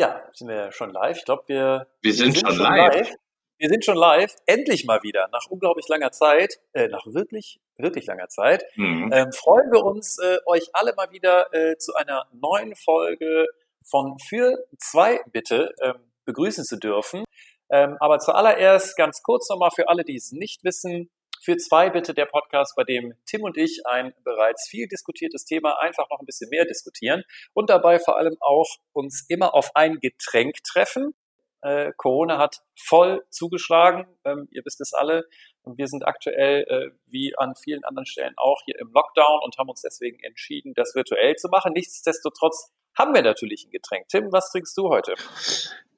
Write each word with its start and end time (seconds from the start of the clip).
Ja, 0.00 0.24
sind 0.32 0.48
wir 0.48 0.72
schon 0.72 0.94
live. 0.94 1.18
Ich 1.18 1.26
glaube, 1.26 1.42
wir, 1.48 1.86
wir, 2.00 2.14
sind, 2.14 2.32
sind 2.32 2.46
schon, 2.46 2.56
schon 2.56 2.64
live. 2.64 2.94
live. 2.94 3.14
Wir 3.58 3.68
sind 3.68 3.84
schon 3.84 3.98
live. 3.98 4.34
Endlich 4.46 4.86
mal 4.86 5.02
wieder. 5.02 5.28
Nach 5.30 5.46
unglaublich 5.50 5.88
langer 5.88 6.10
Zeit, 6.10 6.58
äh, 6.72 6.88
nach 6.88 7.04
wirklich, 7.04 7.60
wirklich 7.76 8.06
langer 8.06 8.28
Zeit, 8.28 8.64
mhm. 8.76 9.10
ähm, 9.12 9.30
freuen 9.32 9.70
wir 9.70 9.84
uns, 9.84 10.16
äh, 10.16 10.38
euch 10.46 10.70
alle 10.72 10.94
mal 10.94 11.10
wieder 11.10 11.52
äh, 11.52 11.76
zu 11.76 11.92
einer 11.96 12.26
neuen 12.32 12.74
Folge 12.76 13.44
von 13.84 14.16
Für 14.26 14.64
zwei 14.78 15.20
bitte 15.30 15.74
ähm, 15.82 16.10
begrüßen 16.24 16.64
zu 16.64 16.78
dürfen. 16.78 17.22
Ähm, 17.68 17.98
aber 18.00 18.20
zuallererst 18.20 18.96
ganz 18.96 19.22
kurz 19.22 19.50
nochmal 19.50 19.70
für 19.70 19.90
alle, 19.90 20.02
die 20.02 20.16
es 20.16 20.32
nicht 20.32 20.64
wissen. 20.64 21.10
Für 21.42 21.56
zwei 21.56 21.88
bitte 21.88 22.12
der 22.12 22.26
Podcast, 22.26 22.74
bei 22.76 22.84
dem 22.84 23.14
Tim 23.24 23.44
und 23.44 23.56
ich 23.56 23.80
ein 23.86 24.12
bereits 24.24 24.68
viel 24.68 24.86
diskutiertes 24.88 25.46
Thema 25.46 25.80
einfach 25.80 26.06
noch 26.10 26.20
ein 26.20 26.26
bisschen 26.26 26.50
mehr 26.50 26.66
diskutieren 26.66 27.22
und 27.54 27.70
dabei 27.70 27.98
vor 27.98 28.18
allem 28.18 28.36
auch 28.40 28.68
uns 28.92 29.24
immer 29.26 29.54
auf 29.54 29.74
ein 29.74 30.00
Getränk 30.00 30.62
treffen. 30.64 31.14
Äh, 31.62 31.92
Corona 31.96 32.36
hat 32.36 32.58
voll 32.78 33.24
zugeschlagen, 33.30 34.06
ähm, 34.24 34.48
ihr 34.50 34.62
wisst 34.66 34.82
es 34.82 34.92
alle. 34.92 35.24
Und 35.62 35.78
wir 35.78 35.86
sind 35.86 36.06
aktuell, 36.06 36.64
äh, 36.68 36.90
wie 37.06 37.34
an 37.38 37.54
vielen 37.54 37.84
anderen 37.84 38.06
Stellen 38.06 38.34
auch, 38.36 38.60
hier 38.66 38.78
im 38.78 38.92
Lockdown 38.92 39.40
und 39.42 39.56
haben 39.56 39.70
uns 39.70 39.80
deswegen 39.80 40.22
entschieden, 40.22 40.74
das 40.74 40.94
virtuell 40.94 41.36
zu 41.36 41.48
machen. 41.48 41.72
Nichtsdestotrotz 41.72 42.70
haben 42.94 43.14
wir 43.14 43.22
natürlich 43.22 43.64
ein 43.64 43.70
Getränk. 43.70 44.08
Tim, 44.08 44.30
was 44.30 44.50
trinkst 44.50 44.76
du 44.76 44.90
heute? 44.90 45.14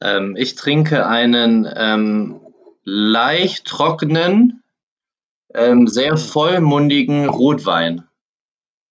Ähm, 0.00 0.36
ich 0.36 0.54
trinke 0.54 1.04
einen 1.06 1.68
ähm, 1.76 2.40
leicht 2.84 3.66
trockenen 3.66 4.61
ähm, 5.54 5.86
sehr 5.86 6.16
vollmundigen 6.16 7.28
Rotwein. 7.28 8.08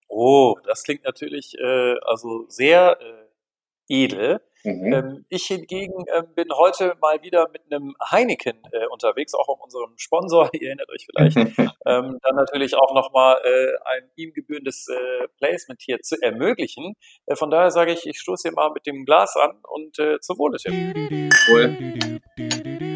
Oh, 0.07 0.57
das 0.65 0.83
klingt 0.83 1.03
natürlich 1.03 1.57
äh, 1.57 1.95
also 2.01 2.45
sehr 2.49 2.97
äh, 2.99 4.03
edel. 4.03 4.41
Mhm. 4.63 4.93
Ähm, 4.93 5.25
ich 5.29 5.45
hingegen 5.45 6.05
äh, 6.07 6.23
bin 6.35 6.47
heute 6.53 6.95
mal 7.01 7.21
wieder 7.23 7.49
mit 7.49 7.61
einem 7.71 7.95
Heineken 8.11 8.61
äh, 8.71 8.85
unterwegs, 8.87 9.33
auch 9.33 9.47
um 9.47 9.59
unserem 9.61 9.93
Sponsor, 9.97 10.49
ihr 10.53 10.67
erinnert 10.67 10.89
euch 10.89 11.07
vielleicht, 11.07 11.37
ähm, 11.85 12.19
dann 12.21 12.35
natürlich 12.35 12.75
auch 12.75 12.93
nochmal 12.93 13.37
äh, 13.43 13.73
ein 13.85 14.09
ihm 14.15 14.33
gebührendes 14.33 14.87
äh, 14.87 15.27
Placement 15.37 15.81
hier 15.81 15.99
zu 16.01 16.21
ermöglichen. 16.21 16.93
Äh, 17.25 17.35
von 17.35 17.49
daher 17.49 17.71
sage 17.71 17.93
ich, 17.93 18.05
ich 18.05 18.19
stoße 18.19 18.49
hier 18.49 18.55
mal 18.55 18.71
mit 18.71 18.85
dem 18.85 19.05
Glas 19.05 19.35
an 19.35 19.61
und 19.67 19.97
äh, 19.99 20.19
zur 20.19 20.37
Wohle, 20.37 20.57
Tim. 20.57 21.29
Cool. 21.47 22.90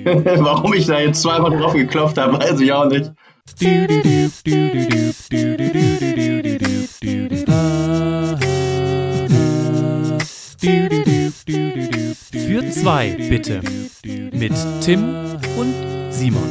Warum 0.04 0.72
ich 0.72 0.86
da 0.86 0.98
jetzt 0.98 1.20
zweimal 1.20 1.50
drauf 1.50 1.74
geklopft 1.74 2.16
habe, 2.16 2.38
weiß 2.38 2.58
ich 2.60 2.72
auch 2.72 2.86
nicht. 2.86 3.12
Für 12.32 12.70
zwei, 12.70 13.16
bitte. 13.28 13.60
Mit 14.32 14.54
Tim 14.80 15.04
und 15.58 15.74
Simon. 16.10 16.48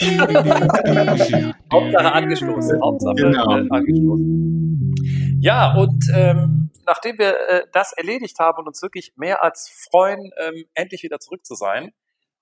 Hauptsache 1.72 2.12
angestoßen. 2.12 2.80
Hauptsache 2.80 3.14
genau. 3.16 3.44
angestoßen. 3.44 4.94
Ja, 5.40 5.74
und 5.74 6.04
ähm, 6.14 6.70
nachdem 6.86 7.18
wir 7.18 7.34
äh, 7.48 7.62
das 7.72 7.92
erledigt 7.92 8.38
haben 8.38 8.58
und 8.58 8.68
uns 8.68 8.82
wirklich 8.82 9.12
mehr 9.16 9.42
als 9.42 9.68
freuen, 9.90 10.30
ähm, 10.38 10.64
endlich 10.74 11.02
wieder 11.02 11.18
zurück 11.18 11.44
zu 11.44 11.54
sein, 11.54 11.92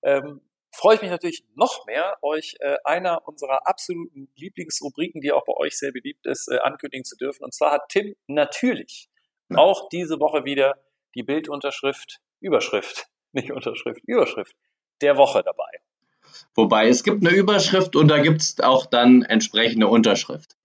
ähm, 0.03 0.41
freue 0.71 0.95
ich 0.95 1.01
mich 1.01 1.11
natürlich 1.11 1.43
noch 1.55 1.85
mehr, 1.85 2.17
euch 2.21 2.55
äh, 2.59 2.77
einer 2.83 3.27
unserer 3.27 3.67
absoluten 3.67 4.29
Lieblingsrubriken, 4.35 5.21
die 5.21 5.31
auch 5.31 5.45
bei 5.45 5.53
euch 5.53 5.77
sehr 5.77 5.91
beliebt 5.91 6.25
ist, 6.25 6.49
äh, 6.49 6.59
ankündigen 6.59 7.03
zu 7.03 7.15
dürfen. 7.15 7.43
Und 7.43 7.53
zwar 7.53 7.71
hat 7.71 7.89
Tim 7.89 8.15
natürlich 8.27 9.09
ja. 9.49 9.57
auch 9.57 9.89
diese 9.89 10.19
Woche 10.19 10.45
wieder 10.45 10.75
die 11.15 11.23
Bildunterschrift, 11.23 12.19
Überschrift, 12.39 13.07
nicht 13.31 13.51
Unterschrift, 13.51 14.01
Überschrift 14.05 14.55
der 15.01 15.17
Woche 15.17 15.43
dabei. 15.43 15.69
Wobei 16.55 16.87
es 16.87 17.03
gibt 17.03 17.25
eine 17.25 17.35
Überschrift 17.35 17.95
und 17.95 18.07
da 18.07 18.19
gibt 18.19 18.41
es 18.41 18.59
auch 18.59 18.85
dann 18.85 19.23
entsprechende 19.23 19.87
Unterschrift. 19.87 20.55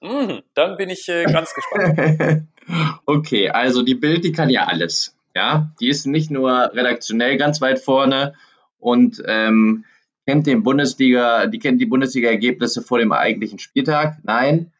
Mhm, 0.00 0.42
dann 0.54 0.76
bin 0.76 0.90
ich 0.90 1.08
äh, 1.08 1.24
ganz 1.24 1.54
gespannt. 1.54 2.48
okay, 3.06 3.50
also 3.50 3.82
die 3.82 3.94
Bild, 3.94 4.24
die 4.24 4.32
kann 4.32 4.50
ja 4.50 4.64
alles. 4.64 5.16
Ja, 5.36 5.72
die 5.80 5.88
ist 5.88 6.06
nicht 6.06 6.30
nur 6.30 6.72
redaktionell 6.74 7.36
ganz 7.36 7.60
weit 7.60 7.80
vorne, 7.80 8.34
und 8.84 9.22
ähm, 9.26 9.86
kennt 10.26 10.46
den 10.46 10.62
Bundesliga, 10.62 11.46
die 11.46 11.58
kennt 11.58 11.80
die 11.80 11.86
Bundesliga-Ergebnisse 11.86 12.82
vor 12.82 12.98
dem 12.98 13.12
eigentlichen 13.12 13.58
Spieltag. 13.58 14.18
Nein, 14.22 14.72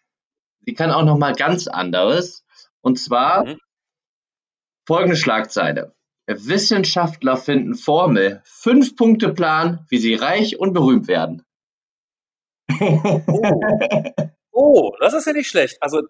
sie 0.61 0.75
kann 0.75 0.91
auch 0.91 1.05
noch 1.05 1.19
mal 1.19 1.35
ganz 1.35 1.67
anderes. 1.67 2.45
Und 2.83 2.99
zwar 2.99 3.47
mhm. 3.47 3.59
folgende 4.87 5.17
Schlagzeile. 5.17 5.95
Wissenschaftler 6.27 7.37
finden 7.37 7.75
Formel, 7.75 8.43
fünf 8.45 8.95
Punkte 8.97 9.33
Plan, 9.33 9.87
wie 9.89 9.99
sie 9.99 10.15
reich 10.15 10.59
und 10.59 10.75
berühmt 10.75 11.09
werden. 11.09 11.43
Oh. 12.81 14.31
Oh, 14.57 14.93
das 15.01 15.15
ist 15.15 15.27
ja 15.27 15.33
nicht 15.33 15.49
schlecht. 15.49 15.79
Also 15.81 16.01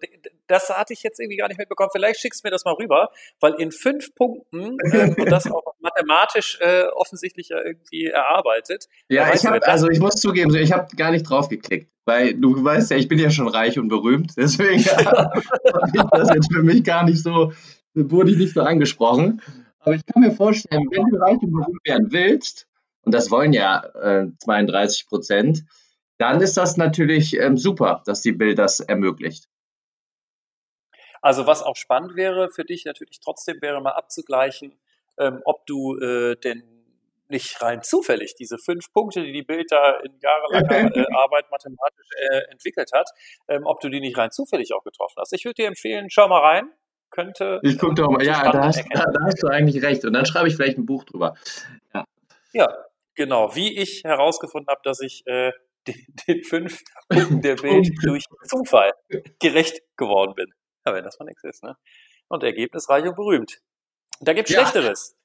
das 0.45 0.69
hatte 0.69 0.93
ich 0.93 1.01
jetzt 1.01 1.19
irgendwie 1.19 1.37
gar 1.37 1.47
nicht 1.47 1.57
mitbekommen. 1.57 1.89
Vielleicht 1.91 2.19
schickst 2.19 2.43
du 2.43 2.47
mir 2.47 2.51
das 2.51 2.63
mal 2.63 2.75
rüber, 2.75 3.09
weil 3.39 3.55
in 3.55 3.71
fünf 3.71 4.13
Punkten 4.13 4.77
ähm, 4.93 5.15
und 5.17 5.31
das 5.31 5.49
auch 5.51 5.63
mathematisch 5.79 6.59
äh, 6.61 6.83
offensichtlich 6.93 7.49
ja 7.49 7.57
irgendwie 7.63 8.05
erarbeitet. 8.05 8.85
Ja, 9.09 9.33
ich 9.33 9.43
habe 9.47 9.65
also 9.67 9.89
ich 9.89 9.99
muss 9.99 10.17
zugeben, 10.17 10.55
ich 10.55 10.71
habe 10.71 10.95
gar 10.95 11.09
nicht 11.09 11.23
drauf 11.23 11.49
geklickt, 11.49 11.89
weil 12.05 12.35
du 12.35 12.63
weißt 12.63 12.91
ja, 12.91 12.97
ich 12.97 13.07
bin 13.07 13.17
ja 13.17 13.31
schon 13.31 13.47
reich 13.47 13.79
und 13.79 13.87
berühmt, 13.87 14.33
deswegen 14.37 14.85
habe 14.85 15.41
ich 15.91 16.01
das 16.11 16.29
jetzt 16.29 16.53
für 16.53 16.61
mich 16.61 16.83
gar 16.83 17.03
nicht 17.03 17.23
so 17.23 17.51
wurde 17.95 18.29
ich 18.29 18.37
nicht 18.37 18.53
so 18.53 18.61
angesprochen. 18.61 19.41
Aber 19.79 19.95
ich 19.95 20.05
kann 20.05 20.21
mir 20.21 20.31
vorstellen, 20.31 20.87
wenn 20.91 21.05
du 21.09 21.17
reich 21.17 21.37
und 21.41 21.51
berühmt 21.51 21.81
werden 21.85 22.11
willst, 22.11 22.67
und 23.01 23.13
das 23.13 23.31
wollen 23.31 23.53
ja 23.53 23.83
äh, 23.95 24.27
32 24.39 25.07
Prozent, 25.07 25.63
dann 26.17 26.41
ist 26.41 26.57
das 26.57 26.77
natürlich 26.77 27.37
ähm, 27.37 27.57
super, 27.57 28.01
dass 28.05 28.21
die 28.21 28.31
Bild 28.31 28.59
das 28.59 28.79
ermöglicht. 28.79 29.49
Also 31.21 31.47
was 31.47 31.63
auch 31.63 31.75
spannend 31.75 32.15
wäre 32.15 32.49
für 32.49 32.63
dich 32.63 32.85
natürlich 32.85 33.19
trotzdem 33.19 33.61
wäre 33.61 33.81
mal 33.81 33.93
abzugleichen, 33.93 34.77
ähm, 35.17 35.41
ob 35.45 35.65
du 35.65 35.97
äh, 35.97 36.35
denn 36.35 36.63
nicht 37.27 37.61
rein 37.61 37.81
zufällig 37.81 38.35
diese 38.35 38.57
fünf 38.57 38.91
Punkte, 38.93 39.23
die 39.23 39.31
die 39.31 39.43
Bild 39.43 39.71
da 39.71 39.99
in 40.01 40.19
jahrelanger 40.21 40.95
äh, 40.95 41.05
Arbeit 41.15 41.49
mathematisch 41.49 42.07
äh, 42.29 42.51
entwickelt 42.51 42.91
hat, 42.93 43.09
ähm, 43.47 43.63
ob 43.65 43.79
du 43.79 43.89
die 43.89 43.99
nicht 43.99 44.17
rein 44.17 44.31
zufällig 44.31 44.73
auch 44.73 44.83
getroffen 44.83 45.15
hast. 45.17 45.33
Ich 45.33 45.45
würde 45.45 45.55
dir 45.55 45.67
empfehlen, 45.67 46.09
schau 46.09 46.27
mal 46.27 46.41
rein. 46.41 46.69
Könnte. 47.11 47.61
Ich 47.63 47.79
gucke 47.79 47.93
doch 47.95 48.09
mal. 48.09 48.25
Ja, 48.25 48.51
da 48.51 48.65
hast, 48.65 48.83
da, 48.91 49.05
da 49.05 49.25
hast, 49.25 49.41
du 49.41 49.47
eigentlich 49.47 49.81
recht. 49.81 50.03
Und 50.03 50.11
dann 50.13 50.25
schreibe 50.25 50.49
ich 50.49 50.55
vielleicht 50.55 50.77
ein 50.77 50.85
Buch 50.85 51.05
drüber. 51.05 51.35
Ja, 51.93 52.05
ja 52.51 52.67
genau. 53.13 53.55
Wie 53.55 53.77
ich 53.79 54.03
herausgefunden 54.03 54.69
habe, 54.69 54.81
dass 54.83 54.99
ich 54.99 55.25
äh, 55.25 55.53
den, 55.87 56.05
den 56.27 56.43
fünf 56.43 56.81
Punkten 57.09 57.41
der 57.41 57.55
Bild 57.55 57.91
durch 58.03 58.25
Zufall 58.47 58.91
gerecht 59.39 59.81
geworden 59.97 60.33
bin. 60.35 60.47
Ja, 60.85 60.93
wenn 60.93 61.03
das 61.03 61.19
mal 61.19 61.25
nichts 61.25 61.43
ist, 61.43 61.63
ne? 61.63 61.75
Und 62.27 62.43
Ergebnis 62.43 62.89
reich 62.89 63.05
und 63.05 63.15
berühmt. 63.15 63.61
Da 64.19 64.33
gibt's 64.33 64.51
ja. 64.51 64.61
Schlechteres. 64.61 65.15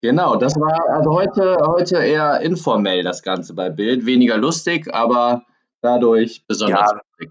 Genau, 0.00 0.36
das 0.36 0.56
war 0.56 0.88
also 0.90 1.12
heute, 1.12 1.56
heute 1.64 1.98
eher 1.98 2.40
informell 2.40 3.04
das 3.04 3.22
Ganze 3.22 3.54
bei 3.54 3.70
Bild. 3.70 4.04
Weniger 4.04 4.36
lustig, 4.36 4.92
aber 4.92 5.46
dadurch 5.80 6.44
besonders 6.46 6.90
ja, 6.90 7.00
lustig. 7.18 7.30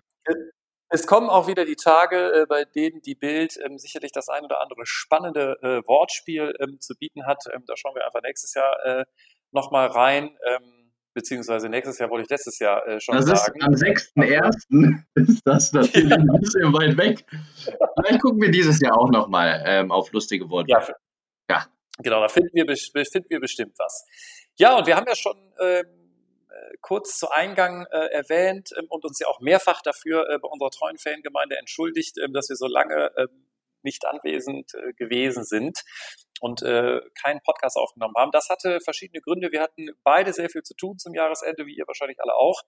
Es 0.94 1.08
kommen 1.08 1.30
auch 1.30 1.48
wieder 1.48 1.64
die 1.64 1.78
Tage, 1.78 2.42
äh, 2.42 2.46
bei 2.46 2.66
denen 2.66 3.02
die 3.02 3.16
Bild 3.16 3.58
ähm, 3.64 3.78
sicherlich 3.78 4.12
das 4.12 4.28
ein 4.28 4.44
oder 4.44 4.62
andere 4.62 4.86
spannende 4.86 5.58
äh, 5.62 5.88
Wortspiel 5.88 6.54
ähm, 6.60 6.82
zu 6.82 6.96
bieten 6.96 7.26
hat. 7.26 7.44
Ähm, 7.54 7.64
da 7.66 7.78
schauen 7.78 7.96
wir 7.96 8.06
einfach 8.06 8.22
nächstes 8.22 8.54
Jahr 8.54 8.86
äh, 8.86 9.06
nochmal 9.52 9.88
rein. 9.88 10.38
Ähm, 10.46 10.81
beziehungsweise 11.14 11.70
nächstes 11.70 12.00
Jahr 12.00 12.10
wollte 12.10 12.24
ich 12.24 12.30
letztes 12.30 12.60
Jahr 12.60 12.88
äh, 12.88 13.00
schon 13.00 13.16
das 13.16 13.26
sagen. 13.26 13.60
Ist 13.60 13.66
am 13.66 13.74
6.1. 13.74 15.04
ist 15.16 15.42
das 15.46 15.74
natürlich 15.74 16.10
ja. 16.10 16.16
ein 16.18 16.40
bisschen 16.40 16.74
weit 16.74 16.98
weg. 16.98 17.26
Vielleicht 17.58 18.22
gucken 18.22 18.42
wir 18.42 18.52
dieses 18.52 18.80
Jahr 18.82 18.98
auch 18.98 19.10
nochmal 19.10 19.64
ähm, 19.66 19.92
auf 19.92 20.12
lustige 20.12 20.50
Worte. 20.50 20.72
Ja. 20.72 20.88
ja. 21.50 21.66
Genau, 22.00 22.22
da 22.22 22.30
finden 22.30 22.52
wir, 22.54 22.66
finden 23.06 23.30
wir 23.30 23.40
bestimmt 23.40 23.74
was. 23.78 24.06
Ja, 24.58 24.78
und 24.78 24.88
wir 24.88 24.96
haben 24.96 25.06
ja 25.08 25.16
schon 25.16 25.38
ähm, 25.60 25.86
äh, 26.50 26.78
kurz 26.82 27.18
zu 27.18 27.30
Eingang 27.30 27.86
äh, 27.92 28.08
erwähnt 28.12 28.70
ähm, 28.78 28.86
und 28.90 29.06
uns 29.06 29.20
ja 29.20 29.28
auch 29.28 29.40
mehrfach 29.40 29.82
dafür 29.82 30.30
äh, 30.30 30.40
bei 30.40 30.48
unserer 30.48 30.70
treuen 30.70 30.98
Fangemeinde 30.98 31.58
entschuldigt, 31.58 32.18
ähm, 32.24 32.34
dass 32.34 32.50
wir 32.50 32.56
so 32.56 32.68
lange 32.68 33.12
ähm, 33.18 33.46
nicht 33.84 34.06
anwesend 34.06 34.74
äh, 34.74 34.94
gewesen 34.94 35.44
sind 35.44 35.84
und 36.40 36.62
äh, 36.64 37.02
keinen 37.22 37.42
Podcast 37.42 37.78
aufgenommen 37.78 38.16
haben. 38.18 38.32
Das 38.32 38.50
hatte 38.50 38.80
verschiedene 38.82 39.22
Gründe. 39.22 39.52
Wir 39.52 39.62
hatten 39.62 39.90
beide 40.04 40.34
sehr 40.34 40.50
viel 40.50 40.64
zu 40.64 40.74
tun 40.76 40.98
zum 40.98 41.14
Jahresende, 41.14 41.66
wie 41.66 41.76
ihr 41.76 41.88
wahrscheinlich 41.88 42.20
alle 42.22 42.36
auch. 42.36 42.62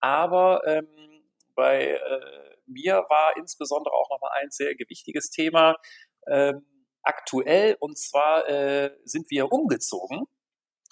Aber 0.00 0.62
ähm, 0.66 1.24
bei 1.54 1.92
äh, 1.92 2.56
mir 2.66 3.06
war 3.08 3.36
insbesondere 3.36 3.94
auch 3.94 4.10
nochmal 4.10 4.32
ein 4.40 4.50
sehr 4.50 4.74
gewichtiges 4.74 5.30
Thema 5.30 5.76
ähm, 6.26 6.66
aktuell. 7.02 7.76
Und 7.80 7.98
zwar 7.98 8.48
äh, 8.48 8.90
sind 9.04 9.30
wir 9.30 9.52
umgezogen. 9.52 10.26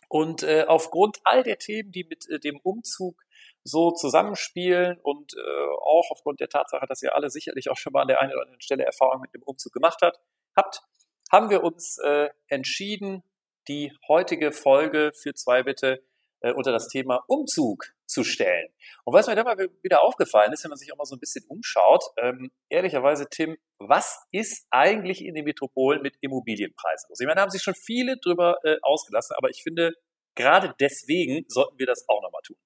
Und 0.08 0.42
äh, 0.42 0.64
aufgrund 0.68 1.20
all 1.24 1.42
der 1.42 1.58
Themen, 1.58 1.90
die 1.90 2.04
mit 2.04 2.28
äh, 2.28 2.38
dem 2.38 2.60
Umzug 2.62 3.22
so 3.64 3.92
zusammenspielen 3.92 4.98
und 5.02 5.34
äh, 5.34 5.66
auch 5.80 6.10
aufgrund 6.10 6.40
der 6.40 6.48
Tatsache, 6.48 6.86
dass 6.86 7.02
ihr 7.02 7.14
alle 7.14 7.30
sicherlich 7.30 7.70
auch 7.70 7.76
schon 7.76 7.92
mal 7.92 8.02
an 8.02 8.08
der 8.08 8.20
einen 8.20 8.32
oder 8.32 8.42
anderen 8.42 8.60
Stelle 8.60 8.84
Erfahrung 8.84 9.20
mit 9.20 9.34
dem 9.34 9.42
Umzug 9.42 9.72
gemacht 9.72 9.98
habt, 10.02 10.18
habt, 10.56 10.82
haben 11.30 11.50
wir 11.50 11.62
uns 11.62 11.98
äh, 12.04 12.28
entschieden, 12.48 13.22
die 13.68 13.92
heutige 14.08 14.52
Folge 14.52 15.12
für 15.14 15.34
zwei 15.34 15.62
bitte 15.62 16.02
äh, 16.40 16.52
unter 16.52 16.72
das 16.72 16.88
Thema 16.88 17.24
Umzug 17.28 17.94
zu 18.06 18.24
stellen. 18.24 18.68
Und 19.04 19.14
was 19.14 19.26
mir 19.26 19.36
dabei 19.36 19.68
wieder 19.82 20.02
aufgefallen 20.02 20.52
ist, 20.52 20.64
wenn 20.64 20.70
man 20.70 20.78
sich 20.78 20.92
auch 20.92 20.98
mal 20.98 21.06
so 21.06 21.16
ein 21.16 21.20
bisschen 21.20 21.44
umschaut, 21.48 22.04
ähm, 22.18 22.50
ehrlicherweise, 22.68 23.28
Tim, 23.30 23.56
was 23.78 24.26
ist 24.32 24.66
eigentlich 24.70 25.24
in 25.24 25.34
den 25.34 25.44
Metropolen 25.44 26.02
mit 26.02 26.16
Immobilienpreisen 26.20 27.08
los? 27.08 27.20
Ich 27.20 27.26
meine, 27.26 27.36
da 27.36 27.42
haben 27.42 27.50
sich 27.50 27.62
schon 27.62 27.74
viele 27.74 28.18
drüber 28.18 28.56
äh, 28.64 28.76
ausgelassen, 28.82 29.34
aber 29.38 29.48
ich 29.50 29.62
finde, 29.62 29.92
gerade 30.34 30.74
deswegen 30.78 31.44
sollten 31.48 31.78
wir 31.78 31.86
das 31.86 32.04
auch 32.08 32.22
nochmal 32.22 32.42
tun. 32.44 32.56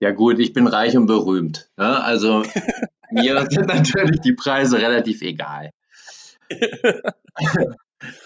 Ja 0.00 0.10
gut, 0.10 0.38
ich 0.38 0.52
bin 0.52 0.66
reich 0.66 0.96
und 0.96 1.06
berühmt. 1.06 1.70
Ne? 1.76 2.02
Also 2.02 2.44
mir 3.10 3.46
sind 3.50 3.66
natürlich 3.66 4.20
die 4.20 4.34
Preise 4.34 4.78
relativ 4.78 5.22
egal. 5.22 5.70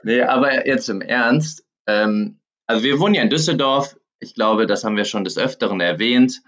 nee, 0.02 0.22
aber 0.22 0.66
jetzt 0.66 0.88
im 0.88 1.00
Ernst. 1.00 1.64
Ähm, 1.86 2.40
also 2.66 2.82
wir 2.82 2.98
wohnen 2.98 3.14
ja 3.14 3.22
in 3.22 3.30
Düsseldorf. 3.30 3.96
Ich 4.20 4.34
glaube, 4.34 4.66
das 4.66 4.84
haben 4.84 4.96
wir 4.96 5.04
schon 5.04 5.24
des 5.24 5.38
Öfteren 5.38 5.80
erwähnt. 5.80 6.42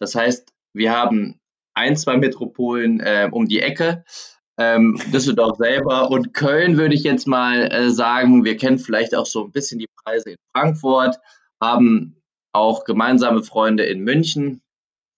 Das 0.00 0.14
heißt, 0.14 0.52
wir 0.72 0.92
haben 0.92 1.38
ein, 1.74 1.96
zwei 1.96 2.16
Metropolen 2.16 3.00
äh, 3.00 3.28
um 3.30 3.46
die 3.46 3.60
Ecke. 3.60 4.04
Ähm, 4.58 5.00
Düsseldorf 5.12 5.56
selber 5.56 6.10
und 6.10 6.34
Köln 6.34 6.76
würde 6.76 6.94
ich 6.94 7.04
jetzt 7.04 7.26
mal 7.26 7.72
äh, 7.72 7.90
sagen. 7.90 8.44
Wir 8.44 8.56
kennen 8.56 8.78
vielleicht 8.78 9.14
auch 9.14 9.26
so 9.26 9.44
ein 9.44 9.52
bisschen 9.52 9.78
die 9.78 9.88
Preise 10.04 10.30
in 10.30 10.36
Frankfurt, 10.54 11.18
haben 11.60 12.21
auch 12.52 12.84
gemeinsame 12.84 13.42
Freunde 13.42 13.84
in 13.84 14.00
München 14.00 14.62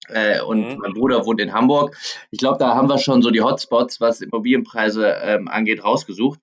äh, 0.08 0.40
und 0.40 0.60
mhm. 0.60 0.78
mein 0.78 0.92
Bruder 0.92 1.25
wohnt 1.26 1.40
in 1.40 1.52
Hamburg. 1.52 1.96
Ich 2.31 2.38
glaube, 2.38 2.58
da 2.58 2.75
haben 2.75 2.88
wir 2.88 2.98
schon 2.98 3.22
so 3.22 3.31
die 3.31 3.42
Hotspots, 3.42 4.00
was 4.00 4.20
Immobilienpreise 4.20 5.06
ähm, 5.22 5.48
angeht, 5.48 5.82
rausgesucht. 5.82 6.40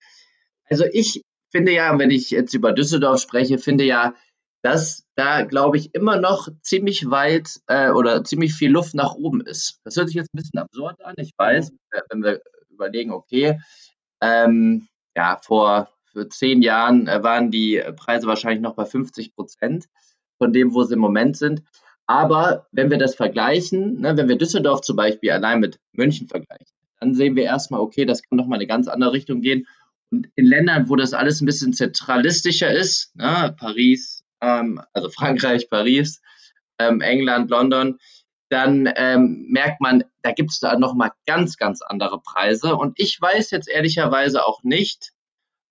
Also 0.70 0.86
ich 0.92 1.24
finde 1.52 1.74
ja, 1.74 1.98
wenn 2.00 2.12
ich 2.12 2.32
jetzt 2.32 2.54
über 2.54 2.72
Düsseldorf 2.72 3.20
spreche, 3.20 3.58
finde 3.58 3.84
ja, 3.84 4.14
dass 4.64 5.06
da, 5.16 5.42
glaube 5.42 5.78
ich, 5.78 5.94
immer 5.96 6.18
noch 6.18 6.50
ziemlich 6.62 7.10
weit 7.10 7.60
äh, 7.68 7.90
oder 7.90 8.24
ziemlich 8.24 8.54
viel 8.54 8.72
Luft 8.72 8.94
nach 8.94 9.16
oben 9.16 9.42
ist. 9.42 9.80
Das 9.84 9.96
hört 9.96 10.08
sich 10.08 10.16
jetzt 10.16 10.34
ein 10.34 10.38
bisschen 10.38 10.60
absurd 10.60 11.04
an. 11.04 11.16
Ich 11.18 11.32
weiß, 11.36 11.72
äh, 11.92 12.02
wenn 12.10 12.24
wir 12.24 12.42
überlegen, 12.70 13.12
okay, 13.12 13.60
ähm, 14.22 14.88
ja, 15.16 15.40
vor 15.42 15.90
für 16.12 16.30
zehn 16.30 16.62
Jahren 16.62 17.08
äh, 17.08 17.24
waren 17.24 17.52
die 17.52 17.84
Preise 17.96 18.28
wahrscheinlich 18.28 18.62
noch 18.62 18.76
bei 18.76 18.86
50 18.86 19.34
Prozent 19.36 19.88
von 20.42 20.54
dem, 20.54 20.74
wo 20.74 20.84
sie 20.84 20.96
im 20.96 21.00
Moment 21.00 21.38
sind. 21.38 21.62
Aber 22.08 22.66
wenn 22.72 22.90
wir 22.90 22.98
das 22.98 23.14
vergleichen, 23.14 24.02
ne, 24.02 24.18
wenn 24.18 24.28
wir 24.28 24.40
Düsseldorf 24.40 24.82
zum 24.82 24.96
Beispiel 24.96 25.30
allein 25.30 25.60
mit 25.60 25.80
München 25.92 26.28
vergleichen, 26.28 26.66
dann 27.00 27.14
sehen 27.14 27.36
wir 27.36 27.44
erstmal, 27.44 27.80
okay, 27.80 28.06
das 28.06 28.24
kann 28.24 28.40
doch 28.40 28.48
mal 28.48 28.56
eine 28.56 28.66
ganz 28.66 28.88
andere 28.88 29.14
Richtung 29.14 29.42
gehen. 29.42 29.68
Und 30.10 30.30
in 30.34 30.46
Ländern, 30.46 30.90
wo 30.90 30.96
das 30.96 31.14
alles 31.14 31.42
ein 31.42 31.46
bisschen 31.46 31.74
zentralistischer 31.74 32.72
ist, 32.72 33.16
ne, 33.16 33.56
Paris, 33.56 34.24
ähm, 34.42 34.82
also 34.94 35.10
Frankreich, 35.10 35.70
Paris, 35.70 36.22
ähm, 36.80 37.02
England, 37.02 37.52
London, 37.52 38.00
dann 38.50 38.92
ähm, 38.96 39.46
merkt 39.48 39.80
man, 39.80 40.04
da 40.24 40.32
gibt 40.32 40.50
es 40.50 40.60
da 40.60 40.78
nochmal 40.78 41.12
ganz, 41.28 41.58
ganz 41.58 41.84
andere 41.84 42.20
Preise. 42.20 42.76
Und 42.76 43.00
ich 43.00 43.22
weiß 43.22 43.52
jetzt 43.52 43.70
ehrlicherweise 43.70 44.44
auch 44.44 44.64
nicht, 44.64 45.12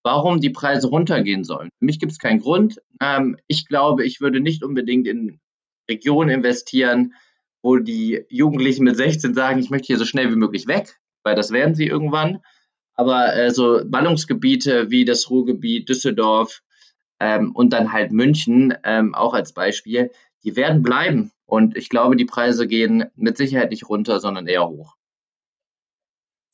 warum 0.03 0.41
die 0.41 0.51
Preise 0.51 0.89
runtergehen 0.89 1.45
sollen. 1.45 1.71
Für 1.79 1.85
mich 1.85 1.99
gibt 1.99 2.13
es 2.13 2.19
keinen 2.19 2.41
Grund. 2.41 2.81
Ähm, 3.01 3.37
ich 3.47 3.67
glaube, 3.67 4.05
ich 4.05 4.21
würde 4.21 4.41
nicht 4.41 4.63
unbedingt 4.63 5.07
in 5.07 5.41
Regionen 5.89 6.31
investieren, 6.31 7.15
wo 7.63 7.77
die 7.77 8.25
Jugendlichen 8.29 8.85
mit 8.85 8.97
16 8.97 9.35
sagen, 9.35 9.61
ich 9.61 9.71
möchte 9.71 9.89
hier 9.89 9.99
so 9.99 10.05
schnell 10.05 10.31
wie 10.31 10.37
möglich 10.37 10.67
weg, 10.67 10.99
weil 11.23 11.35
das 11.35 11.51
werden 11.51 11.75
sie 11.75 11.87
irgendwann. 11.87 12.41
Aber 12.95 13.35
äh, 13.35 13.51
so 13.51 13.81
Ballungsgebiete 13.85 14.91
wie 14.91 15.05
das 15.05 15.31
Ruhrgebiet, 15.31 15.89
Düsseldorf 15.89 16.63
ähm, 17.19 17.53
und 17.53 17.73
dann 17.73 17.93
halt 17.93 18.13
München 18.13 18.75
ähm, 18.85 19.15
auch 19.15 19.35
als 19.35 19.53
Beispiel, 19.53 20.11
die 20.45 20.57
werden 20.57 20.83
bleiben. 20.83 21.33
Und 21.45 21.77
ich 21.77 21.89
glaube, 21.89 22.17
die 22.17 22.25
Preise 22.25 22.67
gehen 22.67 23.07
mit 23.17 23.37
Sicherheit 23.37 23.71
nicht 23.71 23.89
runter, 23.89 24.21
sondern 24.21 24.47
eher 24.47 24.69
hoch. 24.69 24.97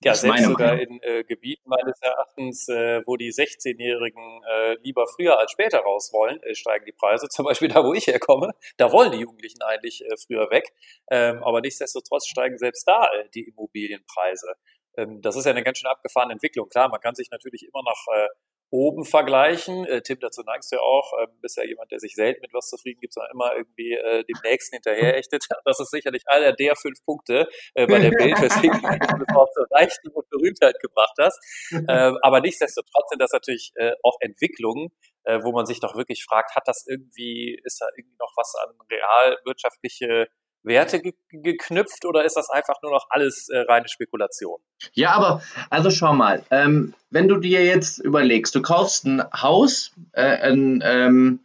Ja, 0.04 0.14
selbst 0.14 0.44
sogar 0.44 0.74
Meinung. 0.74 1.00
in 1.00 1.02
äh, 1.02 1.24
Gebieten 1.24 1.68
meines 1.68 2.00
Erachtens, 2.02 2.68
äh, 2.68 3.02
wo 3.06 3.16
die 3.16 3.32
16-Jährigen 3.32 4.42
äh, 4.44 4.74
lieber 4.82 5.06
früher 5.06 5.38
als 5.38 5.52
später 5.52 5.78
raus 5.78 6.12
wollen, 6.12 6.42
äh, 6.42 6.54
steigen 6.54 6.84
die 6.84 6.92
Preise. 6.92 7.28
Zum 7.30 7.46
Beispiel 7.46 7.68
da, 7.68 7.82
wo 7.82 7.94
ich 7.94 8.06
herkomme, 8.06 8.52
da 8.76 8.92
wollen 8.92 9.12
die 9.12 9.18
Jugendlichen 9.18 9.62
eigentlich 9.62 10.04
äh, 10.04 10.16
früher 10.16 10.50
weg. 10.50 10.72
Ähm, 11.10 11.42
aber 11.42 11.60
nichtsdestotrotz 11.62 12.26
steigen 12.26 12.58
selbst 12.58 12.86
da 12.86 13.04
äh, 13.04 13.28
die 13.34 13.44
Immobilienpreise. 13.44 14.54
Ähm, 14.98 15.22
das 15.22 15.36
ist 15.36 15.46
ja 15.46 15.52
eine 15.52 15.62
ganz 15.62 15.78
schön 15.78 15.90
abgefahrene 15.90 16.34
Entwicklung. 16.34 16.68
Klar, 16.68 16.88
man 16.90 17.00
kann 17.00 17.14
sich 17.14 17.30
natürlich 17.30 17.64
immer 17.64 17.82
noch 17.82 18.04
äh, 18.14 18.28
oben 18.70 19.04
vergleichen. 19.04 19.84
Äh, 19.86 20.02
Tim, 20.02 20.18
dazu 20.20 20.42
neigst 20.42 20.72
du 20.72 20.76
ja 20.76 20.82
auch. 20.82 21.12
Ähm, 21.20 21.28
bist 21.40 21.56
ja 21.56 21.64
jemand, 21.64 21.90
der 21.90 22.00
sich 22.00 22.14
selten 22.14 22.40
mit 22.42 22.52
was 22.52 22.68
zufrieden 22.68 23.00
gibt, 23.00 23.14
sondern 23.14 23.32
immer 23.32 23.56
irgendwie 23.56 23.92
äh, 23.92 24.24
dem 24.24 24.36
Nächsten 24.44 24.76
hinterher 24.76 25.16
ächtet. 25.16 25.46
Das 25.64 25.80
ist 25.80 25.90
sicherlich 25.90 26.22
einer 26.26 26.52
der 26.52 26.76
fünf 26.76 27.02
Punkte 27.04 27.48
äh, 27.74 27.86
bei 27.86 27.98
der 27.98 28.10
Bild, 28.10 28.40
weswegen 28.40 28.80
du 28.80 29.36
auch 29.36 29.50
zur 29.52 29.66
Reichtum 29.70 30.12
und 30.12 30.28
Berühmtheit 30.30 30.78
gebracht 30.80 31.14
hast. 31.18 31.40
Ähm, 31.72 32.18
aber 32.22 32.40
nichtsdestotrotz 32.40 33.08
sind 33.10 33.20
das 33.20 33.32
natürlich 33.32 33.72
äh, 33.74 33.92
auch 34.02 34.16
Entwicklungen, 34.20 34.90
äh, 35.24 35.40
wo 35.42 35.52
man 35.52 35.66
sich 35.66 35.80
doch 35.80 35.96
wirklich 35.96 36.24
fragt, 36.24 36.54
hat 36.54 36.68
das 36.68 36.86
irgendwie, 36.86 37.60
ist 37.64 37.80
da 37.80 37.86
irgendwie 37.96 38.16
noch 38.18 38.32
was 38.36 38.54
an 38.62 38.76
realwirtschaftliche 38.88 40.28
Werte 40.66 41.00
ge 41.00 41.14
geknüpft 41.30 42.04
oder 42.04 42.24
ist 42.24 42.36
das 42.36 42.50
einfach 42.50 42.82
nur 42.82 42.92
noch 42.92 43.06
alles 43.10 43.48
äh, 43.48 43.58
reine 43.58 43.88
Spekulation? 43.88 44.60
Ja, 44.92 45.12
aber 45.12 45.42
also 45.70 45.90
schau 45.90 46.12
mal, 46.12 46.42
ähm, 46.50 46.92
wenn 47.10 47.28
du 47.28 47.38
dir 47.38 47.64
jetzt 47.64 47.98
überlegst, 47.98 48.54
du 48.54 48.62
kaufst 48.62 49.06
ein 49.06 49.22
Haus, 49.32 49.92
äh, 50.12 50.22
ein, 50.22 50.82
ähm, 50.84 51.40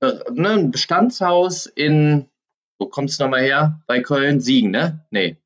äh, 0.00 0.12
ne, 0.30 0.50
ein 0.50 0.70
Bestandshaus 0.70 1.66
in, 1.66 2.28
wo 2.78 2.86
kommst 2.86 3.18
du 3.18 3.24
nochmal 3.24 3.42
her? 3.42 3.80
Bei 3.86 4.00
Köln, 4.00 4.40
Siegen, 4.40 4.70
ne? 4.70 5.04
Nee. 5.10 5.36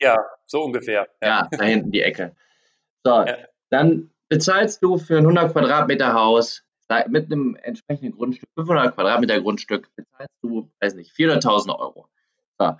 Ja, 0.00 0.16
so 0.46 0.62
ungefähr. 0.62 1.08
Ja, 1.20 1.28
ja 1.28 1.48
da 1.50 1.64
hinten 1.64 1.90
die 1.90 2.02
Ecke. 2.02 2.36
So, 3.02 3.10
ja. 3.10 3.36
dann 3.70 4.10
bezahlst 4.28 4.82
du 4.82 4.98
für 4.98 5.18
ein 5.18 5.24
100 5.24 5.52
Quadratmeter 5.52 6.14
Haus 6.14 6.64
mit 7.08 7.32
einem 7.32 7.56
entsprechenden 7.56 8.12
Grundstück, 8.12 8.48
500 8.56 8.94
Quadratmeter 8.94 9.40
Grundstück, 9.40 9.88
bezahlst 9.96 10.34
du, 10.42 10.70
weiß 10.80 10.94
nicht, 10.94 11.12
400.000 11.12 11.78
Euro. 11.78 12.08
So. 12.58 12.76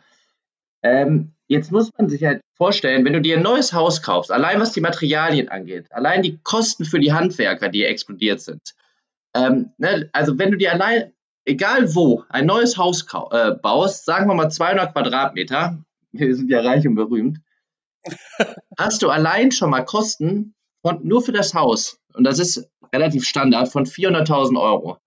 Ähm, 0.82 1.32
jetzt 1.48 1.72
muss 1.72 1.90
man 1.96 2.08
sich 2.08 2.24
halt 2.24 2.42
vorstellen, 2.56 3.04
wenn 3.04 3.14
du 3.14 3.20
dir 3.20 3.38
ein 3.38 3.42
neues 3.42 3.72
Haus 3.72 4.02
kaufst, 4.02 4.30
allein 4.30 4.60
was 4.60 4.72
die 4.72 4.82
Materialien 4.82 5.48
angeht, 5.48 5.90
allein 5.90 6.22
die 6.22 6.38
Kosten 6.42 6.84
für 6.84 7.00
die 7.00 7.12
Handwerker, 7.12 7.70
die 7.70 7.84
explodiert 7.84 8.40
sind. 8.40 8.74
Ähm, 9.34 9.72
ne, 9.78 10.10
also 10.12 10.38
wenn 10.38 10.50
du 10.50 10.58
dir 10.58 10.72
allein, 10.72 11.12
egal 11.46 11.94
wo, 11.94 12.24
ein 12.28 12.46
neues 12.46 12.76
Haus 12.76 13.06
äh, 13.30 13.52
baust, 13.52 14.04
sagen 14.04 14.28
wir 14.28 14.34
mal 14.34 14.50
200 14.50 14.92
Quadratmeter, 14.92 15.82
wir 16.12 16.36
sind 16.36 16.50
ja 16.50 16.60
reich 16.60 16.86
und 16.86 16.94
berühmt, 16.94 17.40
hast 18.78 19.02
du 19.02 19.08
allein 19.08 19.50
schon 19.50 19.70
mal 19.70 19.84
Kosten 19.84 20.54
von, 20.82 21.06
nur 21.06 21.22
für 21.22 21.32
das 21.32 21.54
Haus, 21.54 21.98
und 22.14 22.24
das 22.24 22.38
ist 22.38 22.70
relativ 22.94 23.24
Standard, 23.24 23.68
von 23.68 23.84
400.000 23.84 24.60
Euro. 24.60 24.98